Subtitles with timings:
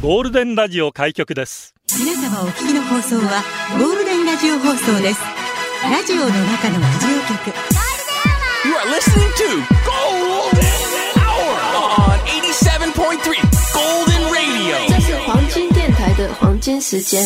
[0.00, 3.42] ゴールデンラジオ開局です皆様お聞きの放送は
[3.76, 5.20] ゴールデンラジオ放送です
[5.82, 7.50] ラジオの中のラジオ局
[8.64, 10.62] You are listening to Golden
[11.18, 13.34] Hour on 87.3
[13.74, 14.78] Golden Radio.
[14.88, 17.24] 这是黄金电台的黄金时间。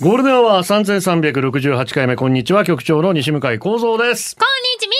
[0.00, 4.34] ゴールデンアワー3368回目、こんにちは、局長の西向井幸三です。
[4.36, 4.99] こんにちみハ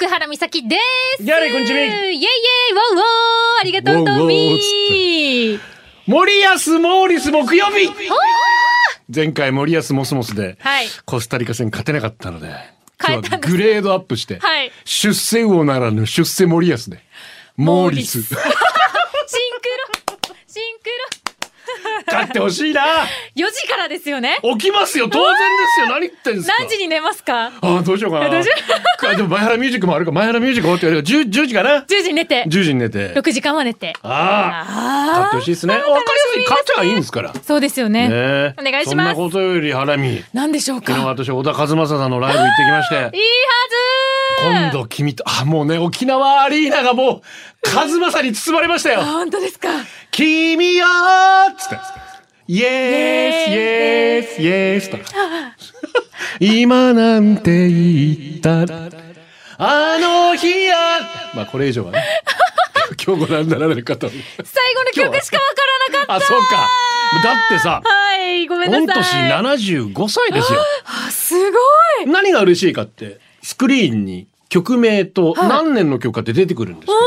[0.00, 0.76] 福原美咲で
[1.18, 1.22] す。
[1.22, 2.24] やれこんにちみイェイイェイ
[2.74, 5.60] ワウワーありがとうとウォウウォウみ
[6.06, 6.48] 森保
[6.80, 7.90] モーリス木曜日。
[9.14, 10.86] 前回森保モスモスで、はい。
[11.04, 12.48] コスタリカ戦勝てなかったので、
[12.98, 14.72] 今日はグレードアップして、はい。
[14.86, 17.04] 出世魚ならぬ出世森保で、
[17.58, 18.22] モーリス。
[18.22, 18.46] シンクロ
[20.46, 20.90] シンク
[22.06, 22.88] 勝ってほしいなロ
[23.36, 25.26] 4時からですよね起きますよ当然
[25.58, 27.46] ですよ何言ってんすか何時に寝ますか？
[27.60, 28.30] ああ、どうしようかな。
[28.30, 28.52] どうしよ
[29.02, 30.12] あでも、前原ミュージックもあるか。
[30.12, 33.14] 前原ミュージックって 10, 10時かな ?10 時に寝て ?10 時に寝て。
[33.14, 35.10] 6時間は寝てああ。
[35.10, 35.74] 勝ってほしいですね。
[35.74, 36.00] わかりや
[36.34, 36.42] すい。
[36.44, 37.32] 勝っちゃいいんですから。
[37.32, 40.22] ねそうですよねえお願いしますそんなことより、ハラミ。
[40.32, 42.94] 何でしょう昨日か私、小田和正さんのライブ行ってきまして。
[42.94, 47.22] いいはず今度君と、あ、もうね、沖縄アリーナがも
[47.64, 49.02] う、和正に包まれましたよ。
[49.02, 49.68] 本当ですか
[50.10, 52.09] 君よーっつって。
[52.52, 54.98] イエース、イエース、イエースと。
[56.40, 58.66] 今なんて言った？
[58.66, 58.88] ら、
[59.58, 60.74] あの日や。
[61.32, 62.02] まあ、これ以上はね。
[63.06, 64.12] 今日ご覧になられる方も。
[64.12, 66.68] 最後の曲しかわからなかっあ、そうか。
[67.22, 70.58] だってさた、はいごめんな御さい年75歳ですよ。
[70.86, 71.56] あすご
[72.02, 76.98] い何が嬉しいかって、スクリーンに曲名と何年の曲かって出てくるんですけど、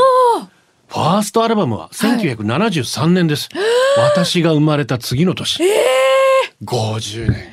[0.94, 3.48] ファーストアルバムは1973年です。
[3.98, 5.60] 私が生まれた次の年。
[6.62, 7.52] 50年。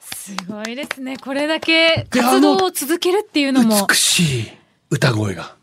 [0.00, 4.52] すごいですねこれだけで活動を続けるっていうのも美しい
[4.90, 5.54] 歌声が、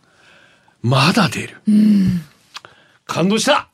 [0.81, 1.57] まだ出る。
[3.07, 3.69] 感動した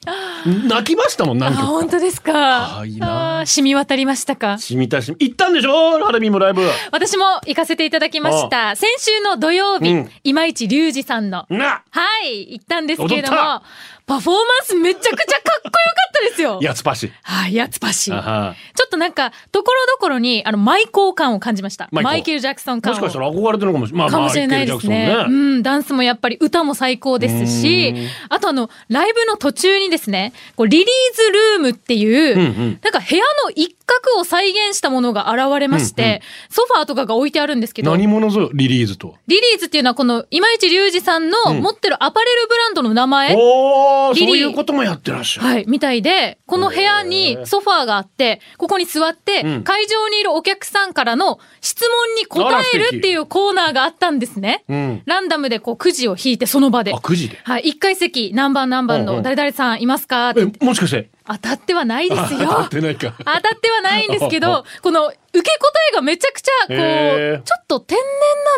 [0.68, 1.68] 泣きましたもん、何あ曲か。
[1.68, 2.80] 本当ですか？
[2.80, 4.58] あいいな染み渡りましたか？
[4.58, 6.04] しみたしみ、行ったんでしょ？
[6.04, 6.62] ハラミもライブ。
[6.92, 8.76] 私も行かせていただきました。
[8.76, 11.46] 先週の土曜日、うん今市隆二さんの。
[11.50, 13.62] なはい、行ったんですけれども
[14.06, 16.60] パフォーマンスめちゃくちゃかっこよかったですよ。
[16.62, 17.12] やつぱし。
[17.22, 18.12] はい、やつぱし。
[18.12, 21.90] ちょっとなんか、ところどころに、あの、マイコー感を感じました。
[21.92, 22.96] マイケル・ジャクソン感を。
[22.96, 24.08] もしかしたら憧れてるのかもしれない。
[24.08, 25.08] まあ、かもしれないですね。
[25.08, 39.14] ねうん、ダンスもやっぱり歌も最高ですしうん、あとあの、ライブの途中にですね、こうリリーズルームっていう、うんうんなんか部屋の一角を再現したものが現れまして、ソファーとかが置いてあるんですけど、何者ぞ、リリーズとは？
[39.28, 45.48] リリーズっていうのはこの今市隆二さんの持ってるアパレルブランドの名前、おー、リリーそういうこともやってらっしゃる。
[45.48, 46.13] はい、みたいで、
[46.46, 54.64] この部屋にソファーがあって、ここに座って、うん会場にいるお客さんからの質問に答えるっていうコーナーがあったんですね。
[54.68, 56.98] うんランダムでこうくじを引いてその場であ、。
[56.98, 57.40] 9時で。
[57.44, 61.10] はい、一階席何番何番の誰々さんいますかってもしかして。
[61.26, 62.40] 当たってはないですよ。
[62.40, 63.14] 当たってないか。
[63.20, 68.06] 当たってはないんですけど、この受け答えがめちゃくちゃ、こう、ちょっと天然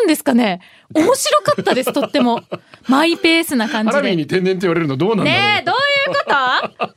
[0.02, 0.60] んですかね。
[0.94, 2.42] 面白かったです、 とっても。
[2.88, 3.96] マイペースな感じで。
[3.96, 5.40] ハラミーに天然って言われるのどうなんだろう。
[5.40, 5.74] ねえ、どう
[6.10, 6.96] いうこ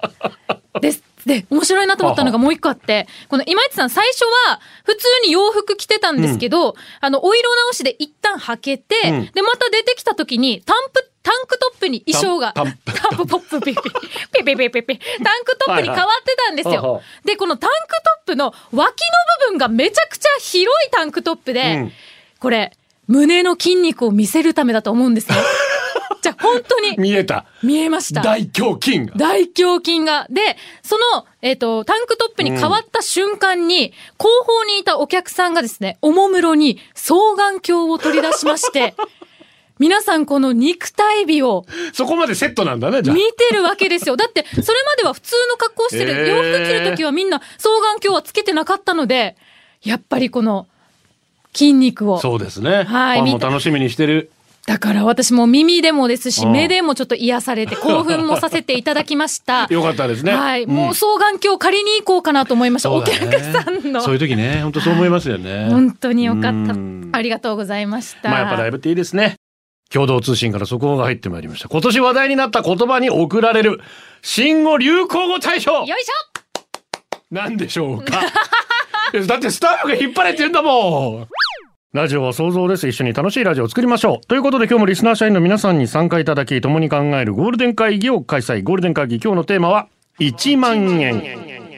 [0.74, 0.79] と？
[0.79, 1.03] です。
[1.25, 12.73] で、面白いなと思ったのがもう一個あって、この今市さん最初は普通に洋服着てたんですけど、あの、お色直しで一旦履けて、うんで、また出てきた時に、タンプ、タンクトップに衣装が、タタン
[13.16, 13.81] ンプポップピピ、
[14.34, 17.01] ピピピピピ、タンクトップに変わってたんですはいはいよ。
[17.25, 18.85] で、このタンクトップの脇の
[19.47, 21.91] 部分がめちゃくちゃ広いタンクトップで、うん
[22.40, 22.72] これ、
[23.07, 25.38] 胸の筋肉を見せるためだと思うんですよ。
[26.22, 27.45] じゃあ本当に見えた。
[27.63, 28.22] 見えました。
[28.22, 29.13] 大胸筋が。
[29.16, 30.28] 大胸筋が。
[30.29, 38.96] で、その、えっ、と、タンクトップに変わった瞬間に、後方にいたお客さんがですね、おもむろに双眼鏡を取り出しまして、
[39.79, 43.16] 皆さんこの肉体美をそこまでセットなんだね、じゃあ。
[43.16, 44.17] 見てるわけですよ。
[44.17, 49.38] だって、それまでは普通の格好をしてる、洋服着るときはみんな双眼鏡はつけてなかったので、
[49.81, 50.67] やっぱりこの
[51.53, 52.20] 筋肉を。
[52.20, 52.84] そうですね。
[52.84, 54.31] はいファンも楽しみにしてる。
[54.66, 59.67] だから私も耳でもですし、うん目でもちょっと癒されて 興奮もさせていただきました。
[59.70, 60.34] よかったですね。
[60.34, 62.91] はい、んもう双眼鏡借りに行こうかなと思いました。
[62.91, 64.02] お客ねさんの。
[64.02, 65.70] そういう時ね、本当そう思いますよね。
[65.72, 67.09] 本当によかったうん。
[67.14, 68.29] ありがとうございました。
[68.29, 69.37] まあやっぱライブっていいですね。
[69.91, 71.68] 共同通信から速報が入ってまいりました。
[71.68, 73.82] 今年話題になった言葉に贈られる
[74.22, 76.08] 新語・流行語大賞よいし
[77.32, 78.22] なんでしょうか
[79.28, 81.28] だってスタッフが引っ張れってんだもん
[81.91, 82.88] ラジオは想像です。
[82.88, 84.28] 一緒に楽しいラジオを作りましょう。
[84.28, 88.62] ということで今日もリスナー社員の皆さんに参加いただき、共に考えるゴールデン会議を開催。
[88.62, 89.88] ゴールデン会議今日のテーマは
[90.20, 91.68] 1万円。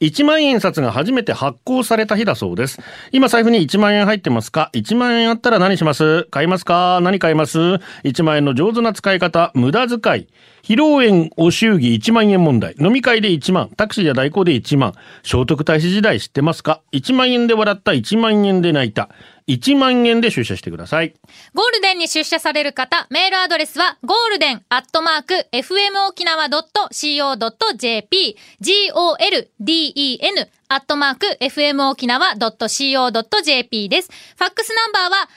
[0.00, 2.80] 1万円札が初めて発行された日だそうです。
[3.12, 6.24] 今財布に1万円入ってますか ?1 万円あったら何します？
[6.24, 7.00] 買いますか？
[7.00, 7.58] 何買います
[8.04, 10.26] ?1 万円の上手な使い方、無駄遣い。
[10.66, 12.74] 披露宴お祝儀1万円問題。
[12.80, 13.70] 飲み会で1万。
[13.76, 14.94] タクシーや代行で1万。
[15.22, 19.08] 聖徳太子時代知ってますか ?1 万円で笑った、1万円で泣いた。
[19.46, 21.14] 1万円で出社してください。
[21.54, 34.10] ゴールデンに出社される方、メールアドレスは、ゴールデンアットマーク、fmokinawa.co.jp、golden アットマーク、fmokinawa.co.jp です。
[34.36, 35.28] ファックスナンバーは、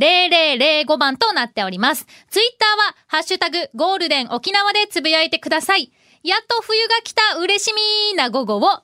[0.00, 2.04] 098-875-0005番となっております。
[2.30, 5.92] ツイッターは、ハッシュタグ、ゴールデン沖縄でつぶやいてください。
[6.24, 7.70] やっと冬が来た嬉し
[8.10, 8.78] みな午後を、ゴール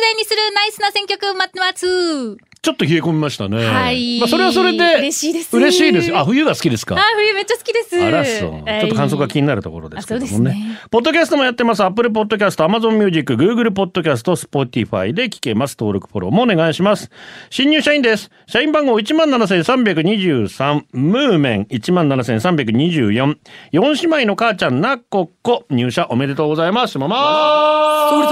[0.00, 2.53] デンにするナイスな選曲待ってます。
[2.64, 3.62] ちょっと冷え込みましたね。
[3.64, 4.96] はいまあそれはそれで。
[5.00, 6.16] 嬉しいです嬉しいです。
[6.16, 6.96] あ、冬が好きですか？
[6.96, 8.02] あ、冬めっちゃ好きです。
[8.02, 8.50] あらそう。
[8.50, 10.30] ちょっと感想が気になるところですけどもね。
[10.30, 11.84] あそうですねポッドキャストもやってます。
[11.84, 15.76] Apple Podcast、Amazon Music、Google Podcast、Spotify で聞けます。
[15.78, 17.10] 登録フォローもお願いします。
[17.50, 18.30] 新入社員です。
[18.46, 23.36] 社員番号17,323、ムーメン17,324、
[23.72, 26.98] 四姉妹の母ちゃんなっこっこ、入社おめでとうございます。
[26.98, 28.26] ママそれ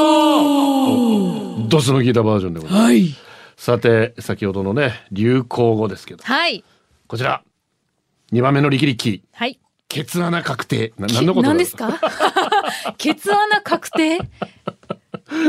[1.66, 2.84] とドスのギターバージョンでございます。
[2.84, 3.14] はい。
[3.56, 6.64] さて、先ほどのね、流行語ですけど、はい。
[7.06, 7.42] こちら。
[8.32, 9.22] 2番目の力力。
[9.32, 9.58] はい。
[9.88, 10.92] ケツ穴確定。
[10.98, 11.92] な何のこと何ですか？
[12.98, 14.18] ケツ穴確定？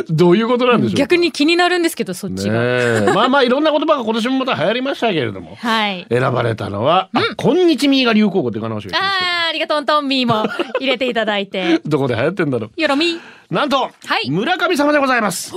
[0.09, 0.97] どういうことなんでしょうか？
[0.97, 2.55] 逆に気になるんですけど、そっねちが。
[2.61, 3.11] え。
[3.13, 5.56] まあまあいろんな言葉が今年もまた流行りましたけれども。
[5.56, 6.06] はい。
[6.09, 10.45] 選ばれたのは、あこんにちみーが流行語っていう話をしましたありがとう、トンミーも
[10.79, 11.79] 入れていただいて。
[11.85, 13.13] どこで流行ってんだろよろみ。
[13.13, 13.19] う。
[13.53, 13.91] なんと、は
[14.23, 15.53] い村上様でございます。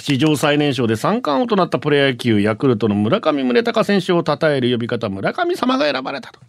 [0.00, 6.40] 史上最年少で三冠王となったプロ野球ヤクルトの村上宗隆選手を称える呼び方村上様が選ばれたと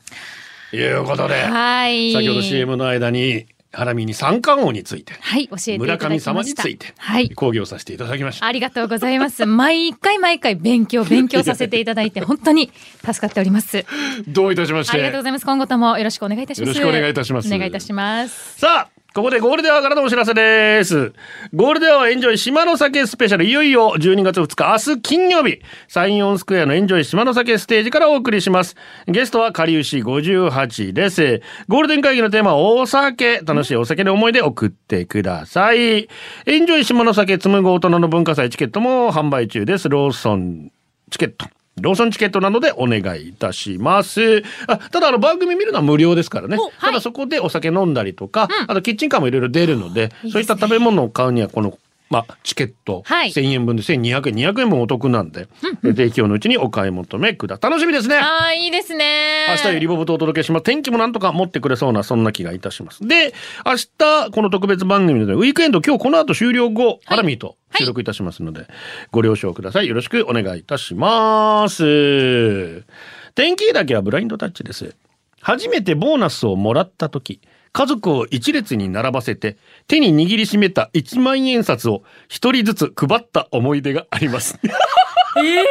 [0.76, 2.14] いうことで、はい。
[2.14, 6.34] 先ほど CM の間にハラミに三冠王についてはい、教えていただきました。
[6.34, 7.30] 村上様についてはい。
[7.32, 8.46] 講義をさせていただきました。
[8.46, 9.46] ありがとうございます。
[9.48, 12.72] 毎回毎回勉強、 勉強させていただいて、本当に
[13.06, 13.86] 助かっております。
[14.28, 15.46] どういたしましてありがとうございます。
[15.46, 16.68] 今後ともよろしくお願いいたします。
[16.70, 18.60] よろしくお願いいたしますお願いいたします。
[18.60, 21.12] さあ、ここでゴールデンアワーからのお知らせです。
[21.52, 28.76] ゴールデンアワーエンジョイ島の酒スペシャル、いよいよ12月2日、明日金曜日、サイオンスクエアのエンジョイ島の酒ステージからお送りします。
[29.08, 31.42] ゲストは、かりゆし58です。
[31.68, 33.42] ゴールデン会議のテーマは、お酒。
[33.44, 35.80] 楽しいお酒の思い出送ってください。
[35.80, 36.08] エ
[36.46, 39.90] ンジョイ島の酒紡ぐ大人の文化祭チケットも販売中です。
[39.90, 40.72] ローソン
[41.10, 41.57] チケット。
[41.80, 44.44] ローソンチケットなどでお願いいたします。
[44.68, 46.58] あただあの番組見るのは無料ですからね。
[46.58, 51.78] おはいただそこでお酒飲んだりとか、あとキッチンカーもいろいろ出るので、いいですねそういった食べ物を買うにはこの、
[52.10, 55.48] まあ、チケット、はい1000円分で1200円、200円分お得なんで、
[55.84, 57.72] で今日のうちにお買い求めください。
[57.72, 58.18] 楽しみですね。
[58.18, 59.48] ああ、いいですね。
[59.50, 60.64] 明日よりボブとお届けします。
[60.64, 63.06] 天気もなんとか持ってくれそうな、そんな気がいたします。
[63.06, 63.34] で、
[63.66, 68.68] 明日、この特別番組で、ウィークエンド、今日この後終了後、ハラミーと収録いたしますので、
[69.12, 69.88] ご了承ください。
[69.88, 72.84] よろしくお願いいたします。
[73.36, 74.96] 天気だけはブラインドタッチです。
[75.42, 77.42] 初めてボーナスをもらった時、
[77.78, 84.58] 家族を一列に並ばせて、手に握りしめた1万円札を一人ずつ配った思い出があります。
[84.66, 85.66] えー、何それ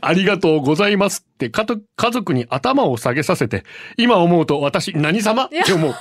[0.00, 1.66] ありがとうございますって家
[2.10, 3.64] 族に頭を下げさせて、
[3.98, 5.94] 今思うと私何様って思う。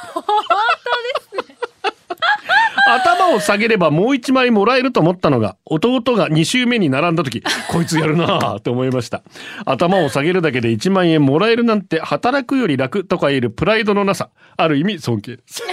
[2.93, 9.23] 頭を下げればもう一枚もらえると思ったのが、弟が2週目に並んだ時、こいつやるなぁと思いました。
[9.65, 14.29] 頭を下げるだけで1万円もらえるなんて働くより楽とか言えるプライドのなさ。
[14.57, 15.63] ある意味尊敬です。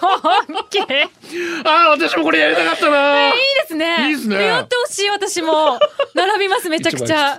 [0.00, 0.78] 尊敬。
[0.78, 3.36] い いああ、私もこれやりたかったなぁで
[3.68, 4.08] すね。
[4.08, 5.78] いいですねやってほしい、私も。
[6.14, 7.38] 並びます、めちゃくちゃ。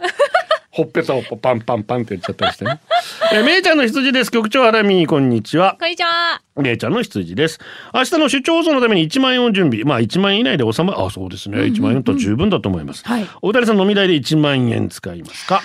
[0.77, 2.79] ほっぺたをパンパンパンってやっちゃったりしてね。
[3.33, 4.31] えー、めいちゃんの羊です。
[4.31, 5.75] 局長ハラミー、こんにちは。
[5.79, 6.39] こんにちは。
[6.61, 7.59] れいちゃんの羊です。
[7.95, 9.83] 明日の出張放送のために1万円を準備。
[9.85, 11.01] まあ1万円以内で収まる。
[11.01, 11.57] あ、そうですね。
[11.61, 13.03] 1万円と十分だと思います。
[13.07, 15.63] はいお二人さん飲み代で1万円使いますか？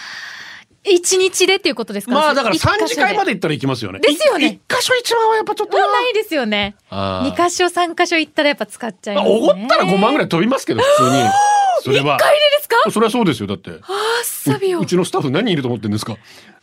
[0.85, 2.15] 一日でっていうことですか？
[2.15, 3.99] まあだから一箇所3次会まで行ったら行きますよね。
[4.01, 5.93] ですよねい一箇所1万はやっぱちょっとな。
[5.93, 6.75] ないですよね。
[6.91, 9.35] 二箇所、三箇所行ったらやっぱ使っちゃいますね。
[9.35, 11.23] まあおごったら5万ぐらい飛びますけど、普通に。
[11.83, 12.17] それは。
[12.19, 12.77] でですか？
[12.91, 13.47] それはそうですよ。
[13.47, 13.71] だって。
[13.71, 13.79] あー
[14.25, 14.81] サビオ。
[14.81, 16.17] うちのスタッフ何人いると思ってんですか？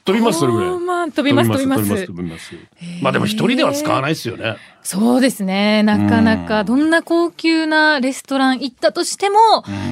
[0.05, 0.69] 飛びます、それぐらい。
[0.69, 2.55] 5万飛びます飛びます飛びます、飛びます。
[3.03, 4.55] まあでも一人では使わないですよね。
[4.81, 5.83] そうですね。
[5.83, 9.37] なかなか、どんな高級なレストラン行ったとしても、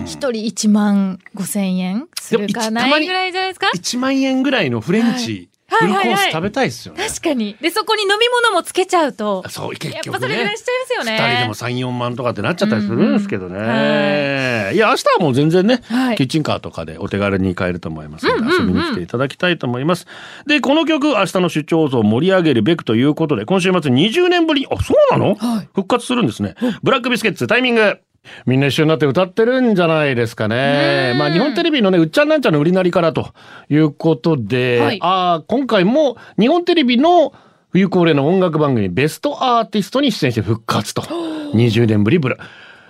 [0.05, 7.05] 一人1万5千円するかないぐらいじゃないですか？1万円ぐらいのフレンチフルコース食べたいですよね。
[7.07, 7.55] 確かに。
[7.61, 9.43] で、そこに飲み物もつけちゃうと。
[9.49, 10.19] そう、結やっ局ね。
[10.19, 11.11] ぱそれぐらいしちゃいますよね。
[11.19, 13.59] 二人でも3、4万とかってなっちゃったりするんですけどね。
[13.59, 20.07] うんうんいや、明日はもう全然ね、はいキッチンカーとかでお手軽に買えると思いますので、遊びに来ていただきたいと思います。
[20.45, 25.35] で、この曲、明日の出張放送を盛り上げるべくということで、今週末20年ぶりに、あ、そうなの、
[25.73, 26.55] 復活するんですね。
[26.83, 27.97] ブラックビスケッツタイミング。
[28.45, 31.13] みんな一緒になって歌ってるんじゃないですかね。
[31.17, 33.33] まあ日本テレビのね、うっちゃんなんちゃんの売りなりからと
[33.69, 37.33] いうことで、はいああ、今回も日本テレビの
[37.71, 41.01] 冬恒例の音楽番組ベストアーティストに出演して復活と。
[41.01, 42.37] 20年ぶりブラ。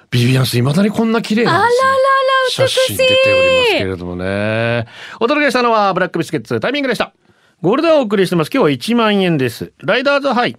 [0.09, 1.87] ビビアンス未だにこんな綺麗なんですよ。
[1.87, 2.07] あららら。
[2.49, 4.87] 写真出ておりますけれどもね。
[5.19, 7.13] お届けしたのはブラックビスケッツタイミングでした。
[7.61, 8.51] ゴールデンをお送りしてます。
[8.53, 9.73] 今日は1万円です。
[9.79, 10.55] ライダーズハイ。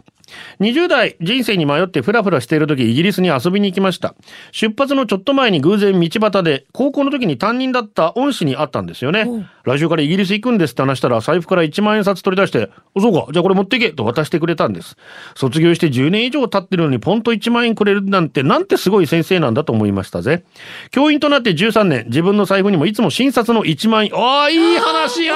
[0.61, 4.15] 20代人生に迷ってフラフラしている時イギリスに遊びに行きました。
[4.53, 9.49] 出発のちょっと前に偶然道端で高校の時に担任だった恩師に会ったんですよね。
[9.65, 14.97] 来週からイギリス行くんですって話したら財布から1万円札取り出して、おそうか、じゃあこれ持っていけと渡してくれたんです。
[15.35, 20.45] 卒業して10年以上経ってるのにポンと1万円くれるなんてなんてすごい先生なんだと思いましたぜ。
[20.91, 25.35] 教員となって13年、自分の財布にもいつも診察の1万円、ああ、いい話や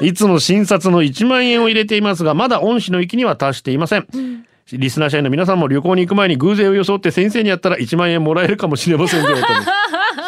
[0.00, 4.06] いつも診察の1万円を入れていますが、まだ恩師の域には達していません。
[4.72, 9.36] リスナー社員の皆さんも旅行に行く前に偶然を装って先生にやったら1万円もらえるかもしれませんよ。
[9.36, 9.42] 素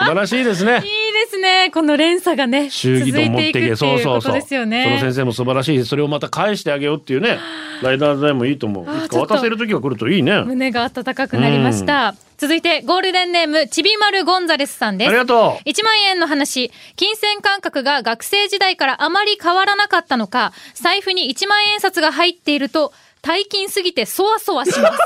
[0.04, 0.82] 晴らしいですね。
[1.28, 1.70] ですね。
[1.72, 3.76] この連鎖がね、祝儀と持っていけ。
[3.76, 4.32] そうそうそう。
[4.32, 4.98] ことですよそのね。
[5.00, 5.84] 先生も素晴らしい。
[5.84, 7.38] それをまた返してあげようっていうね。
[7.82, 8.86] ライダーズでもいいと思う。
[9.16, 10.32] 渡せる時が来るといいね。
[10.32, 12.14] あ胸が温かくなりました。
[12.38, 15.10] 続いて、ゴールデンネーム、ちびまるゴンザレスさんです。
[15.10, 15.68] りがとう。
[15.68, 16.70] 1万円の話。
[16.96, 22.92] 金銭感覚が学生時代からあまり変わらなかったのか、財布に1万円札が入っていると、
[23.22, 24.98] 大金すぎてそわそわします。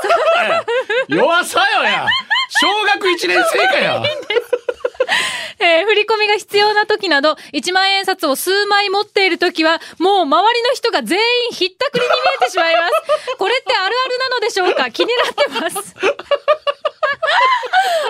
[1.09, 2.07] 弱さよや。
[2.49, 4.03] 小学1年生かや。
[5.59, 12.93] えー振り込みが必要な時など、1万円札を数枚持っている時は、もう周りの人が全員ひったくりに見えてしまいます。
[13.37, 14.89] これってあるあるなのでしょうか？
[14.91, 15.95] 気になってます。
[16.05, 16.15] ある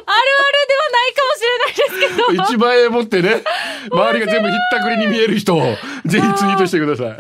[0.05, 2.43] あるではないかもしれないですけど。
[2.55, 3.43] 1万円持ってね、
[3.91, 7.17] 周りが全部ひったくりに見える人を、ぜひツイートしてください。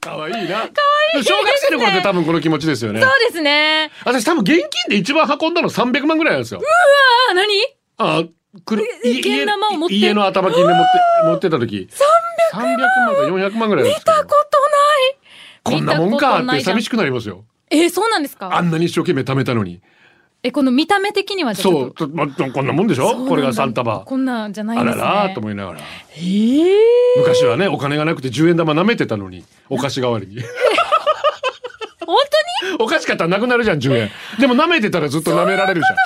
[0.00, 0.40] かわいいな。
[0.48, 0.68] かわ
[1.16, 1.24] いい。
[1.24, 3.00] 小学生の頃って多分この気持ちですよね。
[3.00, 3.90] そうですね。
[4.04, 6.60] 私多分現金で一番運んだの300万ぐらいなんですよ。
[7.30, 7.48] あ、何？
[7.98, 8.24] あ、
[8.64, 10.90] くる、い現玉を持って家の頭金で持って、
[11.26, 11.88] 持ってた時。
[12.52, 15.78] 300万か400万ぐらい見たことない。
[15.78, 16.92] こんなもんかって寂しく。
[16.92, 17.44] くなりますよ。
[17.70, 18.54] えーそうなんですか？
[18.56, 19.80] あんなに一生懸命貯めたのに。
[20.42, 23.26] え、この見た目的にはそう、まこんなもんでしょ？
[23.26, 24.00] これが3束。
[24.00, 24.84] こんなんじゃないね。
[24.84, 25.80] ららーと思いながら。
[26.16, 26.66] えー
[27.18, 30.36] 昔はね、お金がなくて10円玉舐めてたのに、お菓子代わりに。
[32.06, 32.16] 本
[32.60, 32.84] 当に？
[32.84, 34.10] お菓子買ったらなくなるじゃん、10円。
[34.38, 35.96] でも舐めてたらずっと舐められるじゃん。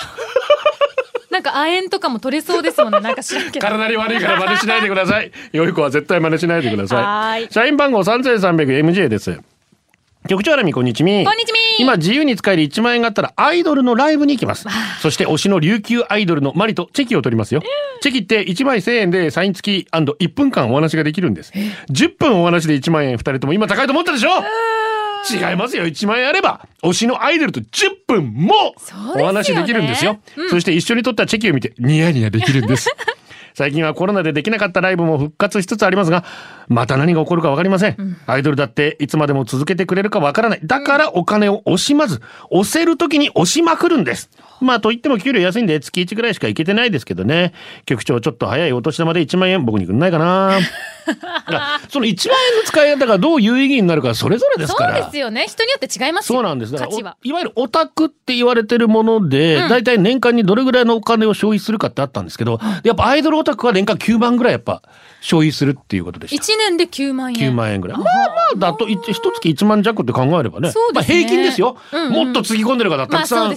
[1.40, 3.00] なんか亜鉛とかも取れそうですもんね。
[3.02, 3.66] なんか知らんけど。
[3.66, 5.32] 体に悪いから真似しないでください。
[5.52, 7.48] 良い子は絶対真似しないでくだはさーいい。
[7.50, 9.38] 社員番号 3300MJ です。
[10.28, 11.24] 局長アラミこんにちみ。
[11.24, 14.66] こんにちみ今自由に使える1万円があったらアイドルのライブに行きます。
[15.00, 17.62] そして推しの琉球アイドルのマリとチェキを取りますよ。
[18.02, 21.52] チェキって1枚1000円でサイン付き &1 分間お話ができるんです。
[21.90, 24.30] 10分お話で1万円2人とも今高いと思ったでしょ？
[25.28, 25.84] 違いますよ。
[25.84, 27.64] 1万円あれば、推しのアイドルと10
[28.06, 28.74] 分も
[29.16, 30.20] お話できるんですよ。
[30.50, 32.90] そして一緒に撮ったチェキを見てニヤニヤできるんです。
[33.54, 36.24] 最近はコロナでできなかったライブも復活しつつありますが、
[36.70, 38.16] また何が起こるかわかりません。
[38.26, 40.60] アイドルだっていつまでも続けてくれるかわからない。
[40.62, 44.30] だからお金を惜しまず、押せる時に押しまくるんです。
[44.60, 47.54] まあと言っても給料安いんで月1ぐらいしか行けてないですけどね。
[47.86, 50.60] 局長ちょっと早いお年玉で1万円僕にくんないかな。
[51.88, 54.96] その1万円の使い方がどう有意義になるかそれぞれですから。
[54.96, 55.46] そうですよね。
[55.48, 56.36] 人によって違いますよ。
[56.36, 56.72] そうなんです。
[56.72, 57.16] だから価値は。
[57.24, 64.82] おいわゆるオタクって言われてるもので、大体年間にどれぐらいのお金を消費するかってあったんですけど、やっぱアイドルオタクは年間9万ぐらいやっぱ
[65.20, 66.42] 消費するっていうことでした。
[66.42, 67.50] 1年で9万円。
[67.50, 67.98] 9万円ぐらい。
[67.98, 70.70] まあまあだと一一月1万弱って考えればね。
[70.70, 73.52] そうですねまあ平均ですよ、うんうんもっとつぎ込んでる方たくさん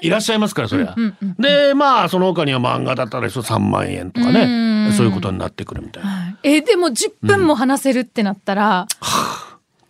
[0.00, 0.94] いらっしゃいますから、そりゃ。
[0.96, 4.92] うんうんうんで、まあその他には漫画だったら3万円とかうねん。
[4.92, 6.10] そういうことになってくるみたいな。
[6.10, 8.86] はいえ、でも10分も話せるってなったら、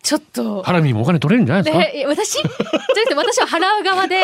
[0.09, 0.63] ちょっと。
[0.63, 1.83] ハラミもお金取れるんじゃないですか？
[1.83, 2.33] え、え私？
[2.33, 4.17] じゃなくて私は払う側で、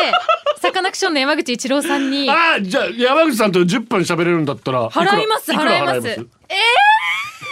[0.60, 4.90] サカナクションの山口一郎さんに、ああ、じゃあ山口さんと10分喋れるんだったら。
[4.90, 6.00] 払います払います。
[6.00, 6.14] くら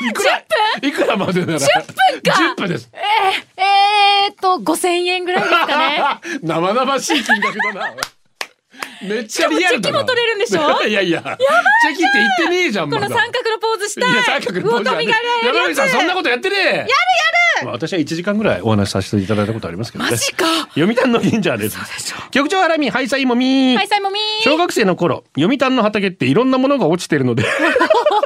[0.08, 0.88] いくら？
[0.88, 1.58] いくらまでなら。
[1.60, 2.90] 10分か？10分です。
[3.56, 6.02] えーっと、5000円ぐらいですかね。
[6.42, 7.94] 生々しい金額だな
[9.02, 9.98] めっちゃリアルだな。
[9.98, 10.82] チェキも取れるんでしょ？
[10.86, 11.20] いやいや。
[11.22, 11.46] チェキって
[12.14, 14.12] 言ってねえじゃんこの三角のポーズしたい。
[14.12, 15.66] いや三角のポーズ魚神がねやるやつ。
[15.66, 16.60] 山口さんそんなことやってねえ。
[16.60, 16.88] やるやる。
[17.70, 20.10] 私は1時間ぐらいお話しさせていただいたことありますけどね。
[20.10, 20.44] マジか。
[20.74, 21.78] 読谷の忍者です。
[22.32, 24.42] 局長ハラミハイサイもみはい、サイモミー。
[24.42, 27.44] 小学生の頃読谷の畑っていろんなものが落ちてるので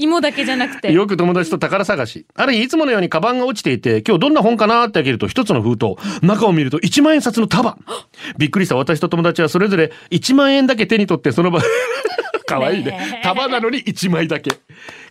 [0.00, 0.92] 芋だけじゃなくて。
[0.92, 2.26] よく友達と宝探し。
[2.34, 5.94] ある日いつものようにカバンが落ちていて、今日どんな本かなって開けると一つの封筒。
[6.22, 7.76] 中を見ると1万円札の束。
[8.38, 11.60] びっくりした私と友達はそれぞれ1万円だけ手に取ってその場。
[12.46, 13.20] かわいいね。
[13.22, 14.58] 束なのに1枚だけ。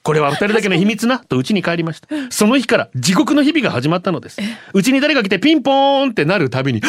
[0.03, 2.08] これは二人だけの秘密なと家に帰りました。
[2.29, 4.41] その日から地獄の日々が始まったのです。
[4.74, 6.81] うちに誰が来てピンポーンってなるたびに、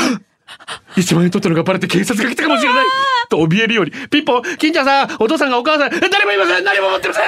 [0.97, 2.87] 1万円取ったのがバレて警察が来たかもしれない。
[3.29, 7.25] と怯えるように、ピンポン、金ちゃんさん、お父さんがお母さん、誰もいません何も持ってません。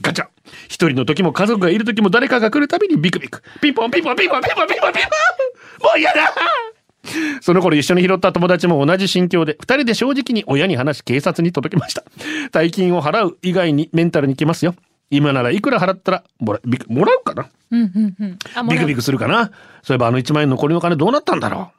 [0.00, 0.26] ガチャ。
[0.68, 3.42] 一人の時も家族がいる時も誰かが来るたびにビクビク。
[3.60, 5.88] ピンポンピンポンピンポンピンポンピンポンピンポン。
[5.88, 6.32] もう嫌だ。
[7.40, 12.04] その頃一緒に拾った友達も同じ心境で、二人で正直に親に話し警察に届けました。
[12.52, 14.74] 大金を払う以外にメンタルに来ますよ。
[15.10, 17.48] 今ならいくら払ったらもらもらうかな。
[17.70, 18.68] うんうんうん。
[18.68, 19.50] ビクビクするかな。
[19.82, 21.72] そういえばあの1万円残りの金どうなったんだろ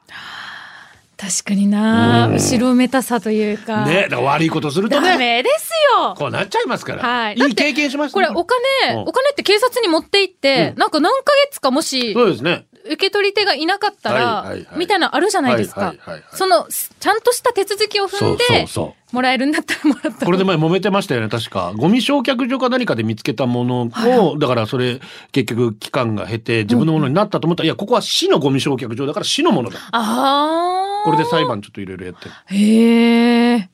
[1.16, 3.84] 確かにな後ろめたさというか。
[3.84, 7.02] うねだ悪いことするとダね、メですよこうなっちゃいますから。
[7.02, 7.34] はい。
[7.36, 12.66] いい経験しましたねこれお金、うんお金って警察に持って行って、うんなんか何ヶ月かもし、そうですね。
[12.84, 16.24] 受け取り手がいなかったら、はいはいはいみたいなのあるじゃないですかはいはいはいはい。
[16.32, 21.72] その、ちゃんとした手続きを踏んで、そうそうそうもらえるんだったらもらったこれで前揉めてましたよね、確か。
[21.76, 23.90] ゴミ焼却所か何かで見つけたもの
[24.30, 25.00] を、だからそれ、
[25.32, 29.78] 結局期間が経て自分のものになったと思ったら、いや、ここは市のゴミ焼却所だから市のものだ。
[29.92, 31.04] ああ。
[31.04, 32.30] これで裁判ちょっといろいろやってる。
[32.46, 33.68] へえ。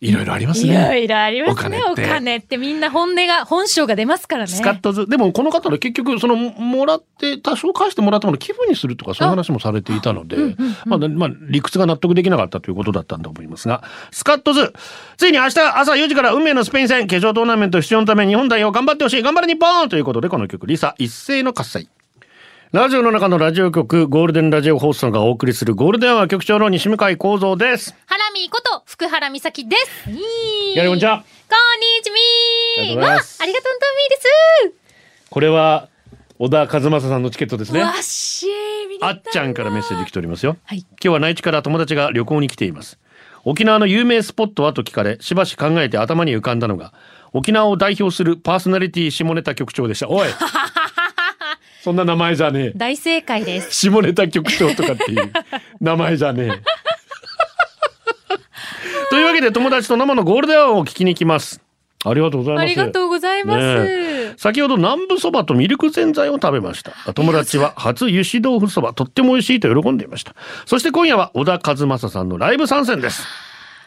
[0.00, 1.04] いろいろありますいろね。
[1.04, 1.80] いろありますね。
[1.86, 4.48] おお金って金ってみんな本音が、本性が出ますからね。
[4.48, 5.06] スカットズ。
[5.06, 10.36] でもこの方ね、結局、その、もらって、多少返してもらったものを寄付にするとか、そういう話もされていたので、
[10.84, 14.72] まあ、まあ、理屈が納得できなかったということだったんだと思いますが、スカットズ。
[15.16, 19.22] ついに明日朝4時から運命のスペイン戦、決勝トーナメント出場のため日本代表頑張ってほしい。
[19.22, 21.88] 頑張れ日本ということで、この曲、 LiSA 一斉の喝采。
[22.72, 27.94] ラジオの中のラジオ局、ゴールデンラジオ放送がお送りするゴールデンアワー局長の西向井幸三です。
[28.06, 30.10] ハラミーこと福原美咲です。
[30.74, 31.18] やりこんにちは。
[31.18, 35.30] こんにちありみーわありがとうとみーです。
[35.30, 35.88] これは、
[36.40, 37.82] 小田和正さんのチケットですね。
[37.82, 40.56] あっちゃんからメッセージ来ておりますよ。
[40.64, 42.98] はい今日は内地から友達が旅行に来ています。
[43.44, 46.92] 沖縄の有名スポットはと聞かれ、しばし考えて頭に浮かんだのが、
[47.32, 50.08] 沖縄を代表するパーソナリティ下ネタ局長でした。
[50.08, 50.28] おい
[51.86, 52.72] そんな名前じゃねえ。
[52.74, 53.70] 大正解です。
[53.72, 55.32] 下ネタ局長とかっていう
[55.80, 56.50] 名前じゃねえ。
[59.08, 61.60] というわけで友達と生のゴールデンを聞きに行きます。
[62.04, 62.64] ありがとうございます。
[62.64, 63.60] ありがとうございます。
[63.84, 70.34] ね先ほど南部そばとミルクぜんざいを食べました友達は初油脂豆腐そばとっても美味しいと喜んでいました
[70.66, 73.22] そして今夜は小田和正さんのライブ参戦です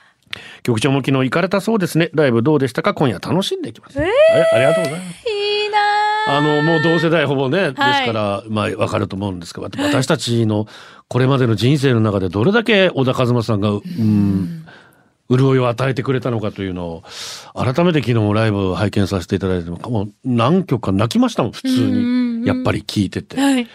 [0.63, 2.93] 局長も昨日行かれたそうですねライブどうでしたか？
[2.95, 4.09] 今夜楽しんでいきます、はい
[4.53, 5.38] ありがとうございます
[6.37, 10.67] あのもう同世代ほぼね、ですはいからまあわかると思うんですけど私たちの
[11.07, 14.65] これまでの人生の中でどれだけ小田和正さんがうん
[15.29, 17.03] 潤いを与えてくれたのかというのを
[17.53, 23.67] 改めて昨日もライブを拝見させていただいてもう何曲か泣きましたもん普通にやっぱり聴いてて、はい。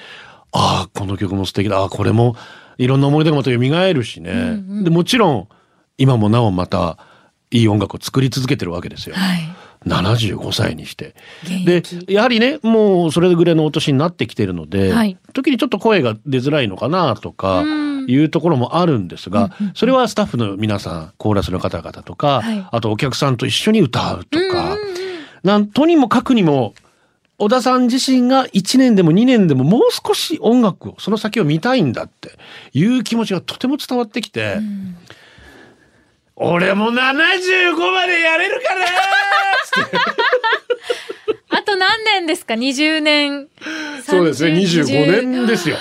[0.50, 2.36] ああこの曲も素敵だああこれも
[2.78, 5.48] いろんな思い出がまた蘇るしね、でもちろん
[5.96, 6.98] 今もなおまた
[7.50, 9.14] いい音楽を作り続けてるわけですよ。
[9.14, 9.40] はい。
[9.86, 11.14] 75歳にして。
[11.44, 12.12] 現で役。
[12.12, 15.16] やはりねもうそれぐらいのお年になってきてるので、はい。
[15.32, 17.84] 時にちょっと声が出づらいのかなとかうん。
[18.06, 22.66] いうところもあるんですが、それはスタッフの皆さんコーラスの方々とか、はい。
[22.70, 24.76] あとお客さんと一緒に歌うとか、
[25.42, 26.74] なんとにもかくにも
[27.38, 32.30] 小田さん自身が1年でも2年でももう少し音楽をその先を見たいんだって
[32.72, 34.58] いう気持ちがとても伝わってきて、
[36.36, 38.84] 俺も75までやれるかな。
[41.58, 43.48] あと何年ですか ?20 年。
[44.04, 45.76] そうですね、30 25年ですよ。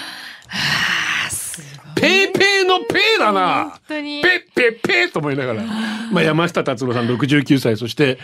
[1.96, 3.80] ペーペーのペーだな本。
[3.88, 4.22] 当に。
[4.22, 5.64] ペッペッペーと思いながら。
[6.12, 8.20] まあ山下達郎さん69歳、そして、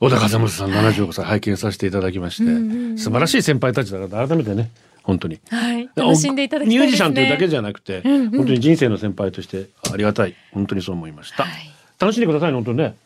[0.00, 4.70] 小田和正さん75歳拝見させていただきまして、素晴らしい先輩たちだから改めてね、
[5.04, 5.38] 本当に。
[5.48, 5.88] はい。
[5.94, 6.76] 楽しんでいただきね。
[6.76, 10.34] ミュージシャンというだけじゃなくて、本当に人生の先輩としてありがたい。
[10.52, 11.44] 本当にそう思いました。
[11.44, 12.96] はい楽しんでくださいね、本当にね。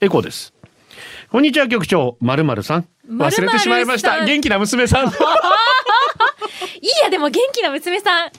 [0.00, 0.52] エコーです。
[1.30, 2.86] こんにちは、局長、まるまるさん。
[3.08, 4.24] 忘れてしまいました。
[4.24, 5.06] 元気な娘さん。
[5.08, 5.12] いい
[7.02, 8.30] や、でも元気な娘さん。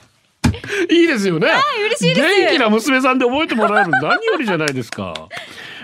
[0.89, 1.47] いいですよね。
[1.79, 5.13] 嬉しいです元気な娘さんで覚えてもらえるの何よりじゃないですか。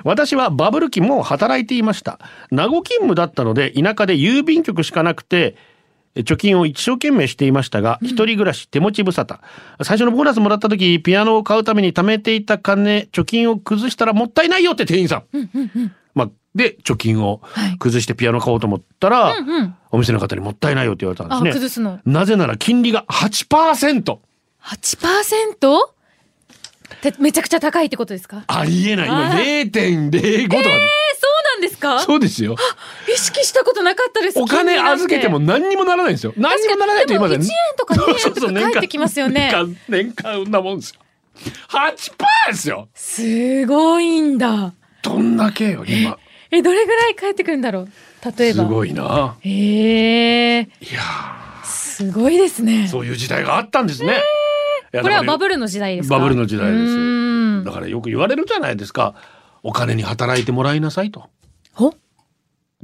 [0.04, 2.20] 私はバブル期も働いていました。
[2.52, 5.56] 名護勤務だったので、田舎で郵便局しかなくて、
[6.15, 9.39] 貯金を一生懸命していましたが、一人暮らし、手持ち無沙汰。
[9.84, 15.24] 最初のボーナスもらった時、ピアノを買うために貯めていた金、貯金を崩したらもったいないよって店員さん。
[16.13, 17.41] まあ、で、貯金を
[17.80, 19.76] 崩してピアノ買おうと思ったら、うん。
[19.91, 21.52] お店の方にもったいないよって言われたんであ、すね。
[21.52, 22.00] 崩すの。
[22.06, 24.17] なぜなら金利が8%。
[24.63, 26.01] 8%?
[26.98, 28.44] てめちゃくちゃ高いってことですか？
[28.48, 29.08] ありえない。
[29.08, 30.22] 今あ0.05とかで。
[30.22, 30.60] えー、そう
[31.54, 32.00] なんですか？
[32.00, 32.56] そうですよ。
[33.10, 34.40] え、知識したことなかったです。
[34.40, 36.34] お金預けても何にもならないんですよ。
[36.38, 37.40] 何にもならないと言いません。
[37.40, 39.50] でも1円とか2円とか 返ってきますよね。
[39.52, 41.00] 年間、年間なもんですよ。
[41.70, 42.88] 8%ですよ。
[42.94, 44.74] すごいんだ。
[45.02, 46.18] どんだけよ、今。
[46.52, 47.88] え、どれぐらい返ってくるんだろう？
[48.38, 48.64] 例えば。
[48.66, 49.36] すごいな。
[49.42, 50.62] へえ。
[50.62, 51.02] いや
[51.64, 52.88] すごいですねー。
[52.88, 54.08] そういう時代があったんですね。
[54.08, 54.22] いや
[54.92, 56.18] これはバブルの時代ですか？
[56.18, 59.16] バブルの時代ですだからよく言われるじゃないですか。
[59.64, 61.30] お金に働いてもらいなさいと。
[61.74, 61.94] ほ？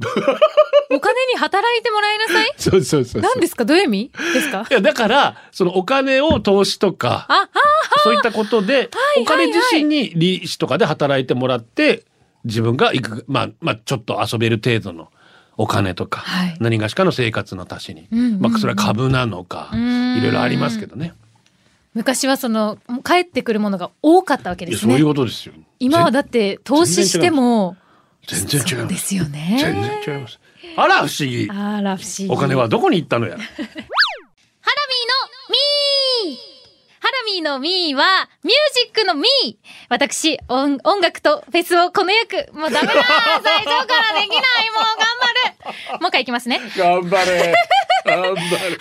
[0.90, 2.52] お金に働いてもらいなさい？
[2.56, 3.64] そうそうそう何ですか？
[3.64, 4.66] どういう意味ですか？
[4.70, 7.26] いや、だから、そのお金を投資とか、
[8.04, 12.04] そういったことで、いお金自身に利子とかで働いてもらって、
[12.44, 15.08] 自分がいく、まあ、まあ、ちょっと遊べる程度の
[15.56, 16.56] お金とか、はい。
[16.60, 18.06] 何がしかの生活の足しに。
[18.38, 20.16] まあ、それは株なのか、ん。
[20.18, 21.12] いろいろありますけどね。
[21.94, 25.06] 昔はその、帰ってくるものが多かったわけですねそういう。
[25.06, 25.54] ことですよ。
[25.78, 27.76] 今はだって投資しても、
[28.26, 29.58] 全然違うですすよね。
[29.60, 30.38] 全然違います。
[30.76, 31.48] あら、不思議。
[31.50, 32.28] あら、不思議。
[32.28, 33.32] お金はどこに行ったのや。
[33.32, 33.64] ハラミーの
[36.30, 36.38] ミー
[37.08, 39.56] ハラミーのミーは、ミュージックのミー
[39.88, 43.02] 私、音、音楽とフェスをこの役、もうダメだ
[43.42, 45.08] 最初からできないもう頑
[45.88, 46.60] 張る もう一回いきますね。
[46.68, 47.54] ハラミーのミー頑張れ。
[48.04, 48.78] 頑張れ。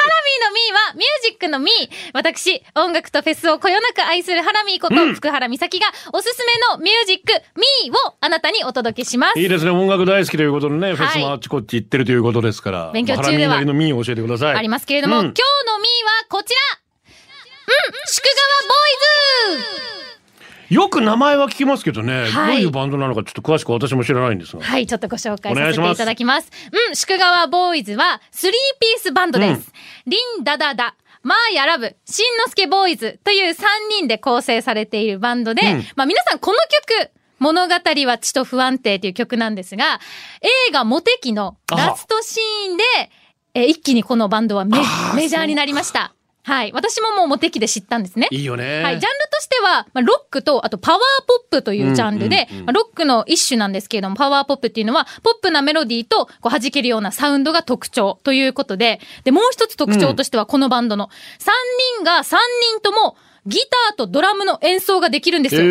[0.71, 9.39] は、ミュージックのミー私、音楽とフェスをこよなく愛するハラミーこと、福原美咲が、おすすめのミュージック、ミーをあなたにお届けします。
[9.39, 9.71] いいですね。
[9.71, 12.91] 音楽大好きということでね、フェスもあっちこっち行ってるということですから。
[12.93, 14.55] 勉強中ではまあハラミーのミーを教えてください。
[14.55, 16.86] ありますけれども、うん今日のミーはこちら
[17.67, 17.73] うん
[18.07, 18.33] 宿川
[18.67, 19.87] ボーイズ
[20.69, 24.63] よく名前は聞きますけどね、はいどういうバンドなのかちょっと詳しく私も知らないんですが。
[24.63, 26.51] はい、ちょっとご紹介させていただきます。
[26.89, 29.71] うん、宿川ボーイズは、スリーピースバンドです。
[30.05, 33.63] リンダダダ、マーヤラブ、しんのすけボーイズという3
[33.97, 36.57] 人で構成されているバンドで、うんまあ皆さんこの
[36.97, 40.01] 曲、物語は血と不安定という曲なんですが、
[40.41, 42.83] 映画モテキのラストシーンで、
[43.53, 46.13] えー一気にこのバンドはメジャーになりました。
[46.47, 46.71] はい。
[46.71, 48.29] 私ももうモテキで知ったんですね。
[48.31, 48.81] いいよね。
[48.81, 48.99] はい。
[48.99, 61.09] ジャンルとしては、まあ、ロックと、あとパワーポップというジャンルで、うんうんうんまあ、ロックの一種なんですけれども、パワーポップっていうのは、ポップなメロディーと、こう弾けるようなサウンドが特徴ということで、で、もう一つ特徴としては、このバンドの、3
[61.97, 62.37] 人が3
[62.71, 65.63] 人とも、ギターとドラムの演奏ができるんですよ。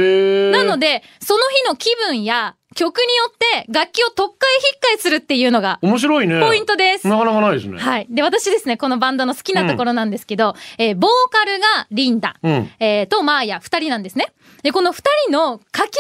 [0.52, 6.40] なので、その日の気分や曲によって楽器を特化引っかえするっていうのが面白いね。
[6.40, 7.08] ポイントです。
[7.08, 7.78] なかなかないですね。
[7.78, 8.06] はい。
[8.08, 14.32] で、私ですね、このバンドの好きなところなんですけど、えーボーカルがリンダ、うんえーと、マーヤ、二人なんですね。
[14.62, 15.98] で、この二人の掛け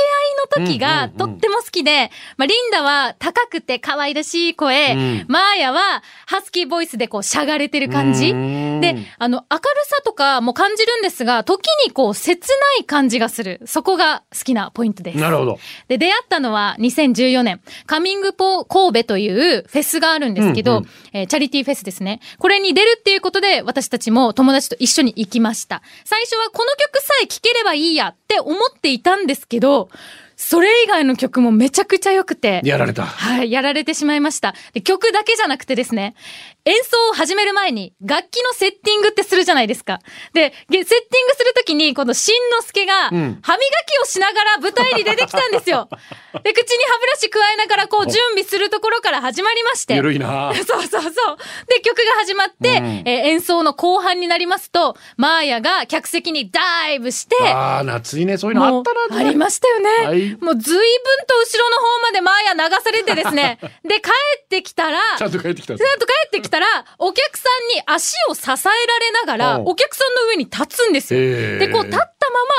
[0.60, 8.30] 合いの時がとっても好きで、まあ、リンダは高くて可愛らしい声、うんマーヤはハスキーボイスでこうしゃがれてる感じ。
[8.30, 13.60] うんで、あの、明るさとかも感じるんですが、時にこう切ない感じがする。
[13.64, 15.18] そこが好きなポイントです。
[15.18, 15.58] なるほど。
[15.88, 22.20] で、出会ったのは2014年、カミングポ神戸というフェスがあるんですけど、うんうんえーチャリティーフェスですね。
[22.38, 25.82] これに出るっていうことで、私たちも友達と一緒に行きました。
[26.04, 29.88] 最初はこの曲さえ聴ければいいやって思っていたんですけど、
[30.36, 32.60] それ以外の曲もめちゃくちゃ良くて。
[32.64, 33.04] やられた。
[33.04, 34.54] はい、やられてしまいました。
[34.74, 36.14] で、曲だけじゃなくてですね、
[36.66, 40.00] 演奏を始める前に楽器のセッティングってするじゃないですか。
[40.34, 43.42] で、げセッティングするときに、このしんのすけが、歯磨き
[44.02, 45.88] をしながら舞台に出てきたんですよ。
[46.42, 49.94] で、口に歯ブラシ加えながら、こう、準備するところから始まりまして。
[49.94, 50.52] ゆるいな。
[50.66, 51.12] そうそうそう。
[51.68, 52.68] で、曲が始まって、
[53.04, 58.36] えー演奏の後半になりますと、マーヤが客席にダイブして、ああ、夏いね。
[58.38, 59.06] そういうのあったな。
[59.08, 59.90] もうありましたよね。
[60.06, 60.82] はいもう随分
[61.26, 63.58] と後ろの方までマーヤ流されてですね。
[63.84, 64.10] で、帰
[64.44, 66.66] ってきたら、ちゃんと帰ってきたんちですゃんと帰ってきたら、
[66.98, 71.20] お客さんに足を支えられながら、うんお客さんの上に立つんですよ。
[71.58, 72.06] で、こう立ったま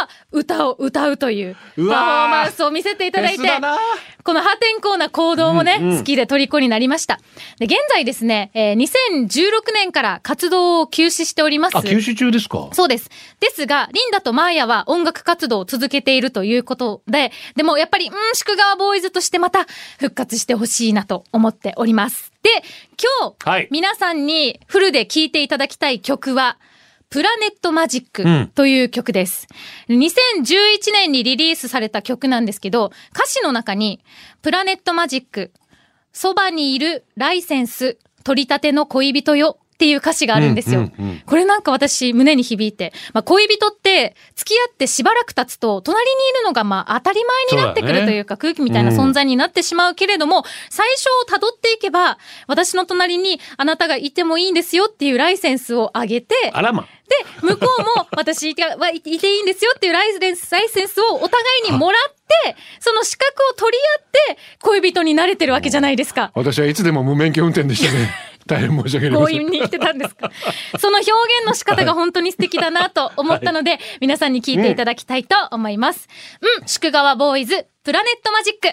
[0.02, 3.48] ま歌を歌うというパフォーーマンスを見せていただいて
[4.24, 7.20] この破天荒な行動もね、うんうん好きで虜になりました。
[7.60, 11.78] で、現在ですね、えー2016年から活動を休止しております。
[11.78, 12.70] あ、休止中ですか？
[12.74, 13.10] そうです。
[13.40, 19.66] ですが、リンダとマーヤは音楽活動を続けているということで、でもやっぱり、うん、宿川ボーイズとしてまた
[20.00, 22.32] 復活してほしいなと思っております。
[22.48, 22.64] で、
[23.22, 26.58] 今日、はい皆さんにフルで聴いていただきたい曲は、
[27.10, 29.48] プラネットマジックうんという曲です。
[29.90, 34.00] 2011年にリリースされた曲なんですけど、歌詞の中に、
[34.42, 35.52] プラネットマジック、
[36.14, 40.80] そばにいるライセンス、取り立ての恋人よっていう歌詞があるんですよ。
[40.80, 47.20] うんうんうんこれなんか私胸に響いて、まあ恋人って付き合ってしばらく経つと隣にいるのがまあ当たり
[47.52, 56.84] 前になってくるというか空気みたいな存在になってしまうけれども、最初を辿っていけば私の隣にあなたがいてもいいんですよっていうライセンスをあげて、あらま。
[56.84, 66.32] で、向こうも 私がはいいていいんですよっていうライセンス、ライセンスをお互いにもらって、って、その資格を取り合って、恋人になれてるわけじゃないですか。
[66.36, 68.10] 私はいつでも無免許運転でしたね。
[68.48, 69.30] 大変申し訳強。
[69.30, 70.32] 引に言ってたんですか？
[70.80, 76.08] その表現の仕方が本当に素敵だなと思ったので、皆さんに聞いていただきたいと思います。
[76.60, 78.70] うん、宿川ボーイズ、プラネットマジック。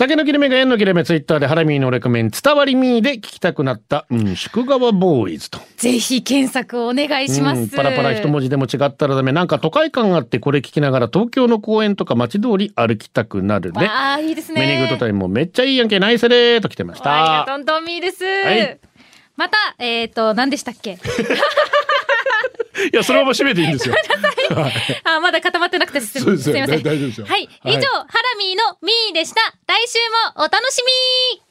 [0.00, 5.60] 酒の切れ目が縁の切れ目ツイッターでハラミーのレコメン伝わりミーで聞きたくなった、うん、宿川ボーイズと。
[5.76, 7.60] ぜひ検索をお願いします。
[7.60, 9.32] うん、パラパラ一文字でも違ったらダメ。
[9.32, 13.86] なんか都会感があってこれ聞きながら東京の公園とか街通り歩きたくなるね。
[13.88, 14.62] ああ、いいですね。
[14.62, 17.52] メニグッドタイムもめっちゃいいやんけ、ナイスレーと来てましありがた。
[17.52, 18.24] とんとんみーです。
[18.24, 18.26] い
[19.36, 20.98] また、えっ、と、何でしたっけ？
[22.92, 23.94] いや、そのまま締めていいんですよ。
[25.04, 26.82] あ、まだ固まってなくてすすよすみません。
[26.82, 27.48] 大大丈夫ですよはい。
[27.64, 29.40] 以上、はいハラミーのミーでした。
[29.66, 29.98] 来週
[30.36, 30.82] もお楽し
[31.34, 31.42] み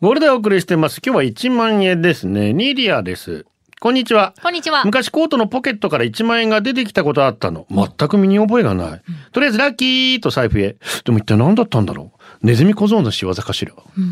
[0.00, 1.00] ゴールデンお送りしてます。
[1.04, 2.52] 今日は1万円ですね。
[2.52, 3.44] ニーリアです。
[3.80, 4.34] こんにちは。
[4.42, 4.84] こんにちは。
[4.84, 7.66] 昔コートのポケットから1万円が出てきたことあったの。
[7.70, 9.02] 全く身に覚えがない。
[9.32, 10.76] とりあえずラッキーと財布へ。
[11.04, 12.46] でも一体何だったんだろう。
[12.46, 13.72] ネズミ小僧の仕業かしら。
[13.72, 14.02] うー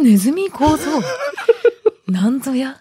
[0.00, 0.90] ん、ネズミ構造。
[2.08, 2.78] なんぞや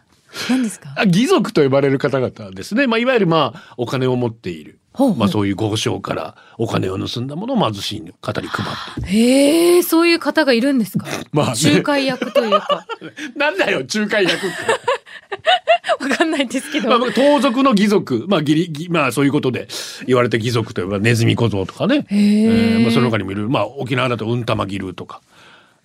[0.49, 0.93] 何ですか？
[0.97, 2.87] あ義族と呼ばれる方々ですね。
[2.87, 4.79] まあ、いわゆるまあ、お金を持っている。
[4.93, 9.09] ほうほうまあ、そういう豪商からお金を盗んだものを貧しい方に配って。
[9.09, 11.07] へえ、そういう方がいるんですか？
[11.31, 12.85] まあね仲介役というか。
[13.37, 14.47] なんだよ、仲介役って。
[16.03, 16.89] わかんないですけど。
[16.89, 18.25] まあ、まあ盗賊の義族。
[18.27, 19.67] まあ、義理、義まあ、そういうことで
[20.07, 22.05] 言われて義族といえばネズミ小僧とかね。
[22.09, 22.43] へえ
[22.75, 23.47] えーまあ、その他にもいる。
[23.49, 25.21] まあ、沖縄だとうんたま義ルとか。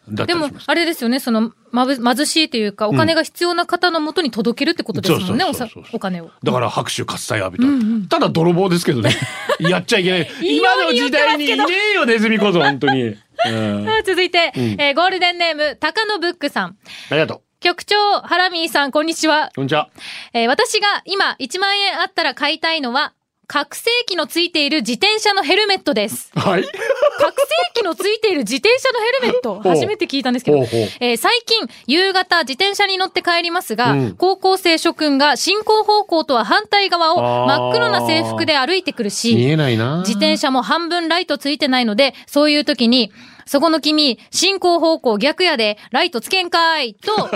[0.09, 0.51] でも。
[0.67, 5.45] あれですよね、その、まぶ、貧しいというか、お金が必要な方のもとに届けるってことですもんね、
[5.93, 6.31] お金を。
[6.43, 8.17] だから拍手喝采浴びた。
[8.17, 9.11] ただ泥棒ですけどね。
[9.59, 10.31] やっちゃいけない。
[10.43, 13.03] 今の時代にいねえよ、ネズミ小僧、本当に。
[13.05, 13.19] う
[13.51, 16.77] んあ続いて、んえーゴールデンネーム、高野ブックさん。
[17.11, 17.41] ありがとう。
[17.61, 19.51] 局長、ハラミーさん、こんにちは。
[19.55, 19.89] こんにちは。
[20.33, 23.13] えー私が今1万円あったら買いたいのは、
[23.49, 26.31] 覚醒器のついている自転車のヘルメットです。
[26.35, 26.65] はい。
[26.65, 27.41] 覚
[27.75, 29.61] 醒器のついている自転車のヘルメット。
[29.61, 30.59] 初めて聞いたんですけど、
[31.01, 34.15] えー最近夕方自転車に乗って帰りますが、うん。
[34.17, 39.99] 高校生諸君が進行方向とは反対側を真っ黒な制服で歩いてくる見し、えないな。
[40.01, 43.13] 自転車も半分ライトついてないので、そういう時に、
[43.47, 47.31] そこの君、進行方向逆やで、ライトつけんかいと、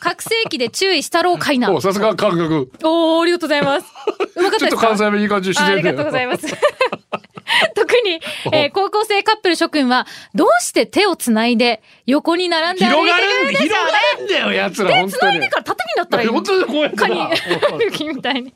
[0.00, 1.72] 覚醒器で注意したろうかいな。
[1.72, 2.70] お、さすが感覚。
[2.82, 3.86] おー、ありがとうございます。
[4.36, 4.70] うまかったですか？
[4.70, 5.90] ちょっと関西弁いい感じ自ああ然で。
[5.92, 6.46] りがとうございます。
[7.74, 8.20] 特に、
[8.52, 15.48] えー高校生カップル諸君は、どうして手をつないで横に並んで歩いてるんでしょう広がるんだよ、奴ら、本当につないで。
[15.48, 16.92] から縦になったらいいの本当にこうやっ
[18.14, 18.52] みたいに。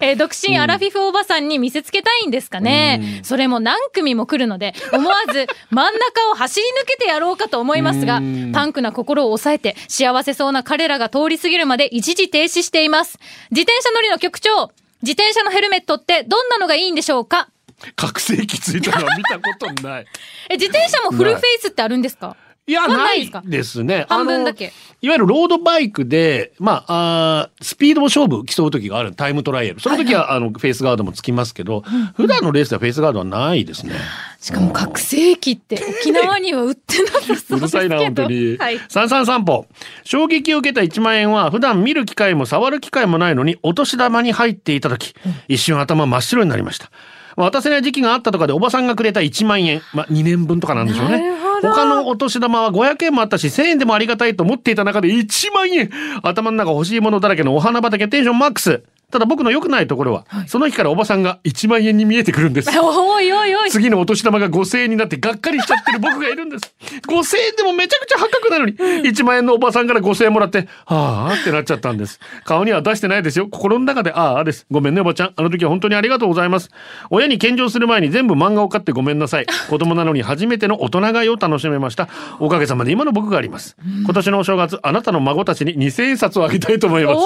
[0.00, 3.20] えー独身アラフィフおばさんに見せつけたいんですかね。
[3.22, 13.18] それも何組も来るので、思わず真ん中を走り抜けてやろうかと思いますがうん、パンクな心を抑えて、幸せそうな彼らが通り過ぎるまで一時停止しています。
[13.50, 14.70] 自転車乗りの局長、
[15.02, 17.48] 自転車のヘルメットってどんなのがいいんでしょうか？
[17.96, 20.06] 覚醒器ついたのは見たことない。
[20.50, 22.36] え、自転車もフルフェイスってあるんですか？
[22.68, 23.42] いや、あないですか？
[23.44, 24.06] ですね。
[24.08, 29.12] 半分だけいわゆるロードバイクで、まあ、あースピード勝負競う時がある。
[29.12, 29.78] タイムトライアル。
[29.80, 31.84] その時は、あの、フェイスガードもつきますけど、
[32.16, 33.92] 普段のレースではフェイスガードはないですね。
[34.40, 37.56] しかも覚醒器って沖縄には売ってなさそうですけど。
[37.58, 38.56] うるさいな、本当に。
[38.56, 38.80] はい。
[38.88, 39.66] 三三散歩。
[40.02, 45.14] 衝撃を受けた1万円は、普段見る機会も触る機会もないのに、お年玉に入っていた時、
[45.46, 46.90] 一瞬頭真っ白になりました。
[47.36, 49.82] まあ渡せない時期があったとかでおばさんがくれた1万円。
[49.92, 55.90] まあ2年分とかなんでしょうね他のお年玉は500円もあったし、1000円でもありがたいと思っていた中で1万円
[56.22, 58.82] 頭の中欲しいものだらけのお花畑テンションマックス。
[59.10, 62.70] ただ僕の良くないところは、その日からおばさんが1万円に見えてくるんです。
[62.80, 63.70] おいおいおい。
[63.70, 66.74] 次のお年玉が5000円になってがっかりしちゃってる僕がいるんです。
[67.06, 72.18] 5000円でもめちゃくちゃ破格なのに、1万円のおばさんから5000円もらって、はあってなっちゃったんです。
[72.44, 73.46] 顔には出してないですよ。
[73.48, 74.66] 心の中で、ああです。
[74.72, 75.32] ごめんねおばちゃん。
[75.36, 76.70] あの時は本当にありがとうございます。
[77.10, 79.46] 親に献上する前に全部漫画を買ってごめんなさい。
[79.70, 82.08] 子供なのに初めての大人買いを楽しめました。
[82.40, 83.76] おかげさまで今の僕があります。
[84.04, 87.20] 今年のお正月、あなたの孫たちに2000円札をあげたいと思います。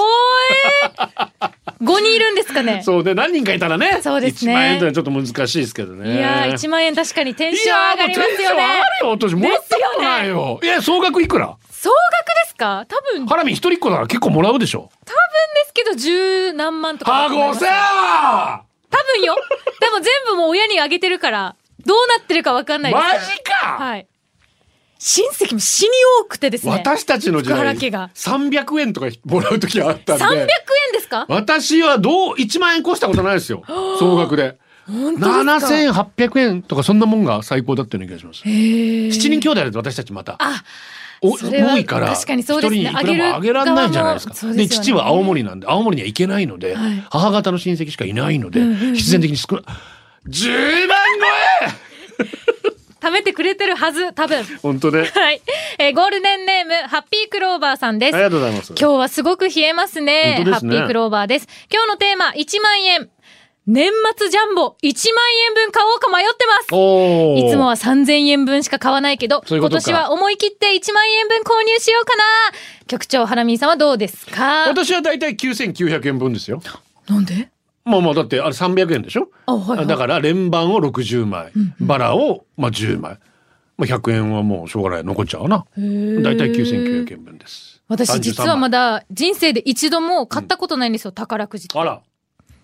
[1.81, 2.81] おーい !5 人いるんですかね？
[2.83, 3.99] そうで、何人かいたらね。
[4.01, 6.15] そうですね1万円とはちょっと難しいですけどね。
[6.15, 8.43] いやー、1万円確かにテンション上がりますよね。
[8.43, 10.59] いやーもうテンション上がるよ、私もらったことないよ。
[10.61, 11.57] いや、総額いくら？
[11.71, 12.85] 総額ですか？
[12.87, 14.89] 多分、多分ハラミ一人っ子だから結構もらうでしょ。
[15.53, 17.59] ですけど、十何万とかだはと思います。
[17.59, 17.71] ごせ
[18.89, 19.35] 多分よ。
[19.79, 23.19] でも全部もう親にあげてるから、どうなってるかわかんないですマ。
[23.19, 24.07] ジか、はい。
[25.03, 25.89] 親戚も死に
[26.21, 26.71] 多くてですね。
[26.73, 30.23] 私たちの時福代原家が300円とかもらう時あったんで。
[30.23, 30.45] 300円
[30.93, 31.25] ですか？
[31.27, 33.63] 私はどう、1万円越したことないですよ。
[33.97, 34.59] 総額で。
[34.85, 38.43] 本当ですか？7800円とかそんなもんが最高だったような気がします。
[38.47, 40.35] へー7人兄弟で私たちまた。
[40.37, 40.63] あ、
[41.21, 44.33] お多いから、確かにそうですね一人にいくらもあげられないじゃないですか。
[44.49, 49.63] でね父は青森なんで、青森には行けないので、はい母方の親戚しかいないので、うんうんうん必然的に少ない。
[50.29, 50.97] 10万
[53.01, 54.43] 舐めてくれてるはず、多分。
[54.61, 55.09] 本当ね。
[55.13, 55.41] はい。
[55.79, 58.15] えーゴールデンネーム、ハッピークローバーさんです。
[58.15, 58.73] ありがとうございます。
[58.79, 60.35] 今日はすごく冷えますね。
[60.39, 61.47] すねハッピークローバーです。
[61.73, 63.09] 今日のテーマ、1万円。
[63.67, 66.65] 年末ジャンボ、1万円分買おうか迷ってます。
[66.65, 72.23] いつもは3000円分しか買わないけど、今年は思い切って1万円分購入しようかな。
[72.87, 74.65] 局長、ハラミーさんはどうですか？
[74.67, 76.59] 私はだいたい9900円分ですよ。
[77.07, 77.49] なんで？
[77.83, 79.29] まあまあだってあれ300円でしょ？
[79.45, 83.19] あはいはいだから連番を60枚、バラをまあ10枚。
[83.77, 85.65] まあ100円はもうしょうがない残っちゃうな。
[85.75, 87.81] だいたい9900円分です。
[87.87, 92.01] 私実はまだ人生で一度も買ったことないんですよ、宝くじあら。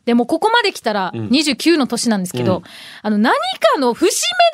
[0.06, 2.64] でもここまで来たらん29の年なんですけど、うん
[3.02, 3.34] あの何
[3.74, 4.10] かの節目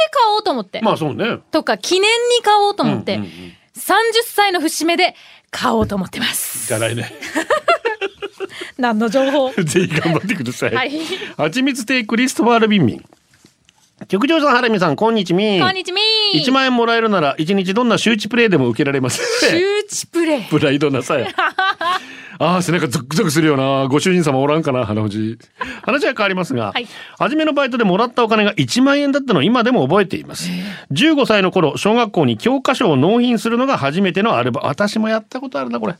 [0.05, 1.39] で買おうと思って、まあそうね。
[1.51, 3.31] とか記念に買おうと思って、うんうんうん
[3.75, 3.79] 30
[4.27, 5.15] 歳の節目で
[5.49, 6.67] 買おうと思ってます。
[6.67, 7.11] じゃないね。
[8.77, 9.51] 何の情報？
[9.63, 10.73] ぜひ頑張ってください。
[10.75, 10.91] はい。
[11.37, 13.05] はちみつ亭クリストファール・ビンミン。
[14.07, 15.61] 局長さん、ハラミさん、こんにちみ。
[15.61, 16.01] こんにちみ
[16.35, 19.21] 1万円もらえるなら、1日どんな周知プレイでも受けられます。
[19.49, 20.43] 周知プレイ？
[20.49, 21.27] プライドなさや。
[22.39, 23.87] ああ、背中ゾクゾクするよな。
[23.87, 25.37] ご主人様おらんかな、花藤。
[25.83, 30.49] 話は変わりますが、はい初めのバイトでもらったお金が1万円だったのを今でも覚えています。
[30.91, 34.67] 15歳の頃、小学校に教科書を納品するのが初めてのアルバム。
[34.67, 35.95] 私もやったことあるな、これ。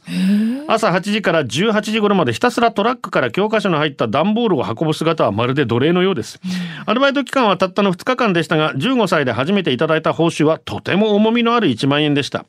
[0.67, 6.39] 朝8時から18時頃までひたすらトラックから教科書の入った段ボールを運ぶ姿はまるで奴隷のようです。
[6.85, 12.45] アルバイト期間はたったの2日間でしたが、15歳で初めていただいた報酬はとても重みのある1万円でした。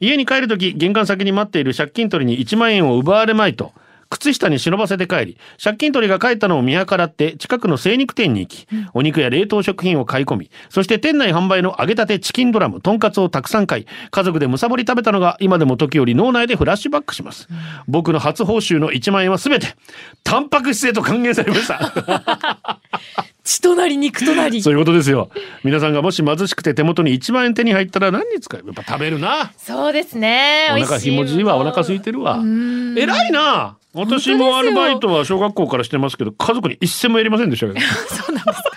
[0.00, 3.72] 家に帰るとき、玄関先に待っている借金取りに1万円を奪われまいと、
[4.10, 17.48] 靴下に忍ばせて帰り、借金取りが帰ったのを見計らって近くの精肉店に行き、お肉や冷凍食品を買い込み、そして店内販売の揚げたてチキンドラム、とんかつをたくさん買い、家族でむさぼり食べたのが今でも時折脳内でフラッシュバックします。
[17.88, 19.74] 僕の初報酬の1万円はすべて、
[20.22, 22.80] タンパク質へと還元されました。
[23.44, 24.62] 血となり肉となり。
[24.62, 25.30] そういうことですよ。
[25.62, 28.62] 皆さんがもし貧しくて手元に1万円手に入ったら何に使う？
[28.64, 29.52] やっぱ食べるな。
[29.58, 30.68] そうですね。
[30.72, 32.36] お腹ひもじいわ、お腹空いてるわ。
[32.96, 33.76] 偉いな。
[33.92, 37.80] 私もアルバイトは小学校からしてますけど、家族に一銭もやりませんでしたけど。
[38.08, 38.70] そうなんですか。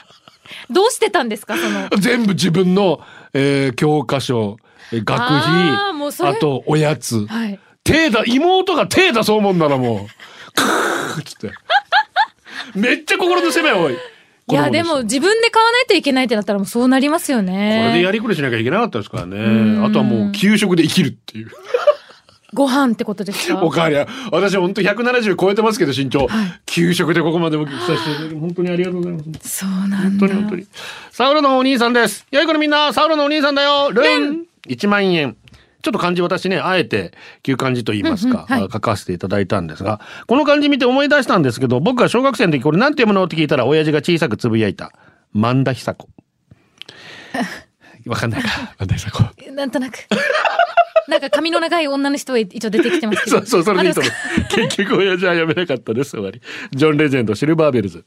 [0.70, 1.90] どうしてたんですかその。
[1.98, 3.00] 全部自分の、
[3.34, 4.58] えー教科書、
[4.92, 7.26] えー学費、あとおやつ。
[7.26, 7.60] はい。
[7.86, 10.08] 手だ、妹が手出そうもんならもう、
[10.54, 11.52] クーッつって。
[12.76, 13.98] めっちゃ心の攻め多い。
[14.50, 17.82] いや、でも自分で買わないといけないってなったらもうそうなりますよね。
[17.84, 19.86] これでやりくりしなきゃいけなかったですからね。
[19.86, 21.50] あとはもう給食で生きるっていう。
[22.54, 23.60] ご飯ってことですか？
[23.64, 26.28] おかわりは、私本当170超えてますけど身長。
[26.66, 29.58] 給食でここまでも来させていただき本当にありがとうございます。
[29.60, 29.98] そうなんだ。
[29.98, 30.66] 本当に本当に。
[31.12, 32.26] サウロのお兄さんです。
[32.32, 33.92] よい子のみんな、サウロのお兄さんだよ。
[33.92, 35.36] ルン !1 万円。
[35.88, 43.24] ちょっと漢字私ね、あえて旧漢字と言いますか、うんうんはい書かせていただいたんですが、この漢字見て思い出したんですけど、僕が小学生の時これなんて読むの？
[43.24, 44.92] って聞いたら、親父が小さくつぶやいた。
[45.32, 46.10] 万田久子。
[48.06, 48.50] わかんないか。
[48.80, 49.52] 万田久子。
[49.54, 50.00] なんとなく。
[51.08, 53.38] なんか髪の長い女の人は一応出てきてますけど。
[53.40, 54.68] そうそう、それでいいと思あう。
[54.68, 56.12] 結局親父はやめなかったです。
[56.12, 56.42] 終わり。
[56.74, 58.04] ジョン・レジェンド、シルバーベルズ。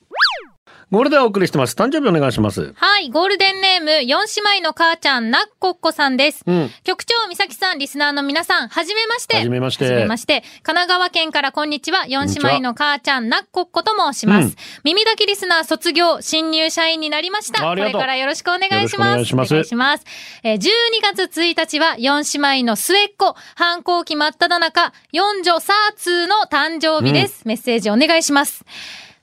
[0.91, 1.77] ゴールデンお送りしてます。
[1.77, 2.73] 誕生日お願いします。
[2.75, 6.43] はい、ゴールデンネーム、四姉妹の母ちゃん、なっこっこさんです。
[6.45, 9.37] うん局長、みさきさん、リスナーの皆さん、はじめまして。
[9.37, 10.41] はじめましてはじめまして。
[10.65, 14.47] 神奈川県からこんにちは、四姉妹の母ちゃん、なっこっこと申します。
[14.47, 17.63] うん耳だけリスナー卒業、新入社員になりました。
[17.63, 19.09] こありがとうれからよろしくお願いします。
[19.11, 20.05] お願いしますお願いします。
[20.43, 20.61] えー12
[21.15, 27.47] 月1日は、四姉妹の末っ子、反抗期真っ只中、四女サーツーの誕生日です。
[27.47, 28.65] メッセージお願いします。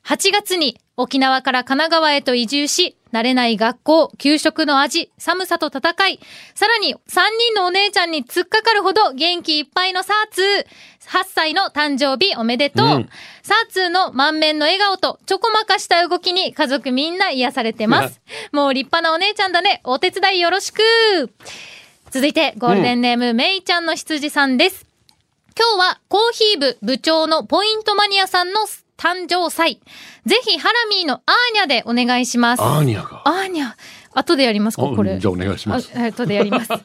[0.05, 6.19] 8月に沖縄から神奈川へと移住し、慣れない学校、給食の味、寒さと戦い、
[6.55, 6.97] さらに3
[7.39, 10.65] 人のお姉ちゃんに突っかかるほど元気いっぱいのサーツー。
[11.07, 12.87] 8歳の誕生日おめでとう。
[12.87, 13.09] うん
[13.43, 18.19] サーツーの満面の笑顔とちょこまかした動きに家族みんな癒されてます。
[18.51, 19.79] もう立派なお姉ちゃんだね。
[19.85, 20.81] お手伝いよろしく。
[22.09, 24.85] 続いて、ゴールデンネーム、めいちゃんの羊さんです。
[25.57, 29.79] 今日はコーヒー部部長のポイントマニアさんの誕生祭。
[30.25, 31.21] ぜひハラミーのアー
[31.53, 32.63] ニャでお願いします。
[32.63, 33.21] アーニャが。
[33.25, 33.73] アーニャ。
[34.17, 35.19] 後でやりますかあこれ。
[35.19, 35.91] じゃあお願いします。
[35.95, 36.71] あ後でやります。
[36.73, 36.81] はい。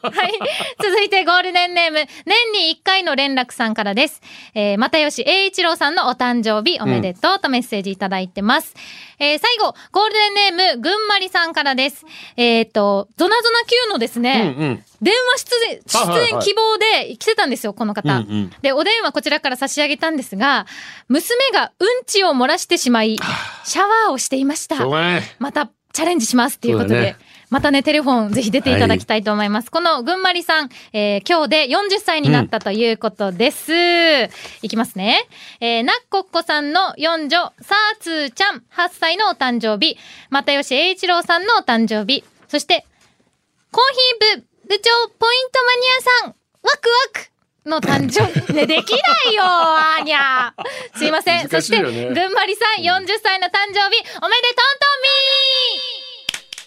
[0.81, 4.21] 続いてゴールデンネーム、年に1回の連絡さんからです。
[4.53, 8.73] えー、又吉栄一郎さんのお誕生日おめでとうとメッセージいただいてます。
[9.19, 12.05] えー、最後、ゴールデンネーム、ぐんまりさんからです。
[12.35, 18.09] えっ、と、ゾナゾナ Q のですね、うんうん電話出演、出演希望で来てたんですよ、この方。
[18.09, 20.65] うんうんで、お電話こちらから差し上げたんですが、
[21.09, 23.17] 娘がうんちを漏らしてしまい、
[23.65, 24.77] シャワーをしていました。
[25.39, 27.15] またチャレンジしますっていうことで、
[27.51, 29.69] またね、テレフォンぜひ出ていただきたいと思います。
[29.69, 33.71] このぐんまりさん、えー今日で40歳になったということです。
[34.63, 35.27] いきますね。
[35.59, 39.97] えーなっこっこさんの四女、さーつーちゃん、8歳のお誕生日、
[40.31, 42.87] 又吉栄一郎さんのお誕生日、そして、
[43.71, 43.83] コー
[44.31, 44.89] ヒー部部長
[45.19, 47.32] ポイントマニアさん、ワクワク
[47.65, 48.21] の誕生、
[48.53, 50.97] ね、できないよ、あーにゃー。
[50.97, 51.49] すいません。
[51.49, 51.93] そし、てぐん
[52.33, 54.29] まりさん40歳の誕生日、おめでとんとんみ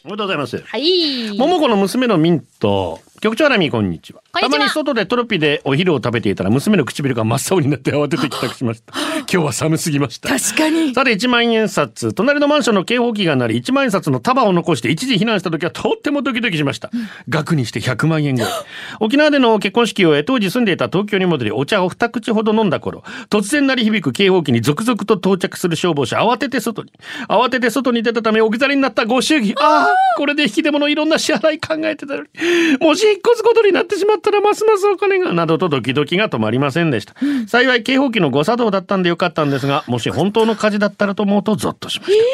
[0.04, 0.56] おめでとうございます。
[0.56, 1.38] ーはい。
[1.38, 3.00] 桃子の娘のミント。
[3.20, 4.22] 局長アラミこんにちは。
[4.40, 8.92] たまに外でトロピでお昼を食べていたら娘の唇が真っ青になって慌てて帰宅しました。
[9.30, 10.28] 今日は寒すぎました。
[10.28, 10.94] 確かに。
[10.94, 16.90] さて1万円札隣のマンションの警報器が鳴り1万円札の束を残して一時避難した時はとってもドキドキしました、
[17.28, 18.46] 額にして100万円超え。
[19.00, 26.92] 沖縄での結婚式を終え当時住んでいた東京に戻りお茶を二口ほど飲んだ頃突然鳴り響く警報器に続々と到着する消防車慌てて外に
[27.28, 29.54] 慌てて外に出たため置き去りになったご祝儀。
[29.58, 32.28] ああこれで引き出物いろんな支払い考えてたのに
[32.80, 37.14] もし引っ越すことになってしまったらますますお金がなどとドキドキが止まりませんでした
[37.48, 42.24] 幸い警報器の誤作動だったんでよかったんですがもし本当の火事だったらと思うとゾッとしました、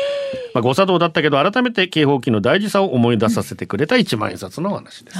[0.54, 5.18] まあ、誤作動だったけど改めて警報器の大事さを思い出させてくれた一万円札の話です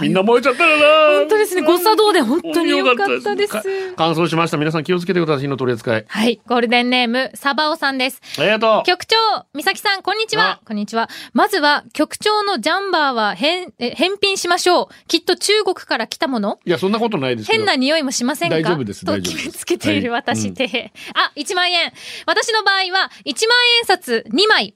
[0.00, 1.62] みんな燃えちゃったらな本当ですね。
[1.62, 3.52] 誤作動で本当に良かったです。
[3.52, 3.62] か
[3.96, 6.40] 乾燥しました皆さん気をつけてください火の取り扱いはい。
[6.46, 8.20] ゴールデンネーム、サバオさんです。
[8.38, 9.16] ありがとう局長、
[9.54, 10.60] 美咲さん、こんにちは。
[10.66, 11.08] こんにちは。
[11.32, 14.88] まずは、局長のジャンバーは返、え返品しましょう。
[15.08, 16.58] きっと中国から来たもの？
[16.66, 18.56] いやそんなことないですよ変な匂いもしませんか？
[18.56, 20.22] 大丈夫ですと決めつけているはい。
[20.22, 20.52] 私。
[20.52, 21.92] で、あ、1万円。
[22.26, 24.74] 私の場合は、1万円札2枚。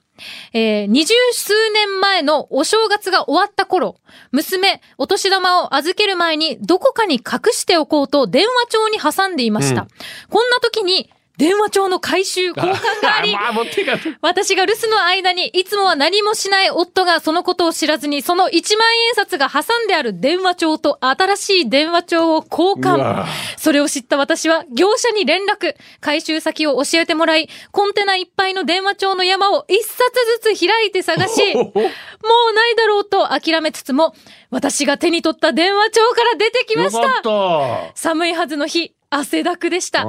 [0.53, 3.95] えー、二十数年前のお正月が終わった頃、
[4.31, 9.81] 娘、お年玉を預ける前にどこかに隠しておこうと電話帳に挟んでいました。
[9.81, 9.87] うん。
[10.29, 11.09] こんな時に、
[11.41, 13.33] 電話帳の回収交換があり、
[14.21, 23.25] 私が留守の間にいつもは何もしない夫がそのことを知らずにその1万円札が挟んである電話帳と新しい電話帳を交換。
[23.57, 25.75] それを知った私は業者に連絡。
[25.99, 29.97] 回収先を教えてもらい、コンテナいっぱいの電話帳の山を一冊
[30.43, 34.13] ずつ開いて探し、 もうないだろうと諦めつつも、
[34.51, 37.91] 私が手に取った電話帳から出てきました。
[37.95, 40.03] 寒いはずの日、汗だくでした。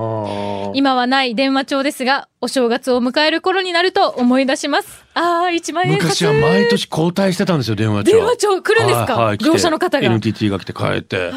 [0.75, 5.05] 今はない電話帳ですが、お正月を迎える頃になると思い出します。
[5.15, 6.03] ああ、1万円札。
[6.03, 9.17] 昔は毎年交代してたんですよ電話帳電話帳来るんですか？
[9.17, 11.33] はい業者の方が NTT が来て変えて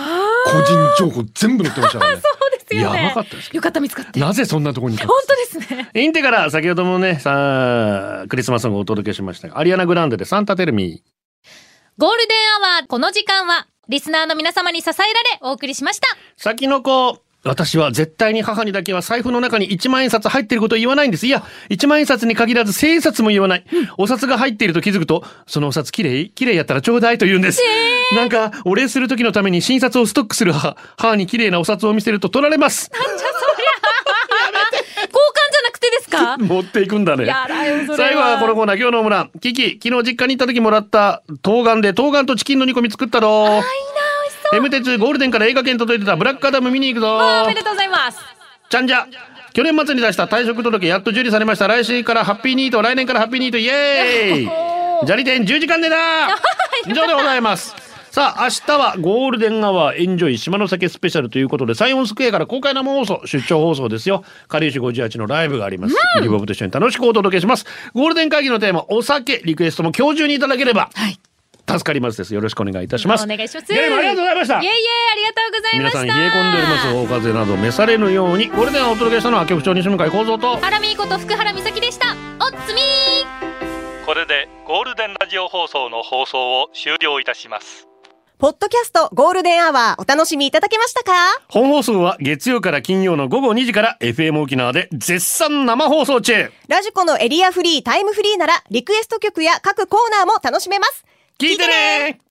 [0.45, 3.03] 個人情報全部載ってましたからねそうですよね。
[3.03, 4.19] やばかったですよかった、見つかって。
[4.19, 5.89] なぜそんなところに本当ですね。
[5.95, 11.03] インテから先ほどもねさあクリスマスソングをお届けしましたがアリアナ・グランデで Santa Tell Me
[11.97, 15.13] ゴールデンアワー、この時間は、リスナーの皆様に支えられ、
[15.43, 16.07] お送りしました。
[16.35, 21.27] 先の子私は絶対に母にだけは財布の中に1万円札入っていることを言わないんです。
[21.27, 23.63] いや、1万円札に限らず千円札も言わない。
[23.97, 27.61] お札が入っていると気づくと、そのお札きれいきれいやったらちょうだいと言うんです。
[28.15, 30.75] なんか、お礼する時のために新札をストックする母。
[30.97, 32.89] 母にきれいなお札を見せると取られます。
[32.91, 33.05] 交
[35.11, 35.15] 換
[35.51, 36.37] じゃなくてですか？
[36.41, 37.25] 持っていくんだね。
[37.95, 39.27] 最後はこのコーナー、今日の村。
[39.39, 43.61] キキ、昨日実家に行った時もらった冬瓜で冬瓜とチキンの煮込み作ったろ。
[44.53, 47.17] M 鉄ゴールデンから映画券届いてたブラックアダム見に行くぞ。
[47.43, 48.19] おめでとうございます。
[48.69, 49.07] ちゃんじゃ。
[49.53, 51.67] 去年末に出した退職届やっと受理されました。
[51.67, 55.97] 来週からハッピーニート、来年からハッピーニート、イエーイ砂利店10時間でだ
[56.87, 57.75] 以上でございます。
[58.11, 64.23] さあ、明日はゴールデンアワーエンジョイ島の酒スペシャルということで、サイオンスクエアから公開生放送、出張放送ですよ。
[64.47, 65.95] かりゆし58のライブがあります。
[66.21, 67.65] リボブと一緒に楽しくお届けします。
[67.93, 71.19] ゴールデン会議のテーマ、お酒、リクエストも今日中にいただければ、はい。
[71.67, 72.33] 助かりますです。
[72.33, 73.23] よろしくお願いいたします。
[73.23, 73.73] お願いします。
[73.73, 74.73] ありがとうございましたいえいえ、
[75.11, 76.03] ありがとうございました。
[76.03, 82.11] 皆さん冷え込んでおりますお風邪など召されぬようにゴールデンをお届けしたのは局長西向井幸三とハラミーこと福原美咲でした。
[82.11, 87.87] おっつみーこれでゴールデンラジオ放送の放送を終了いたします
[88.37, 91.11] ポッドキャストゴールデンアワーお楽しみいただけましたか？
[91.47, 101.03] 本放送は月曜から金曜の午後2時から FM 沖縄で絶賛生放送中ラジコのエリアフリータイムフリーならリクエスト曲や各コーナーも楽しめます。
[101.37, 102.21] 聞いてね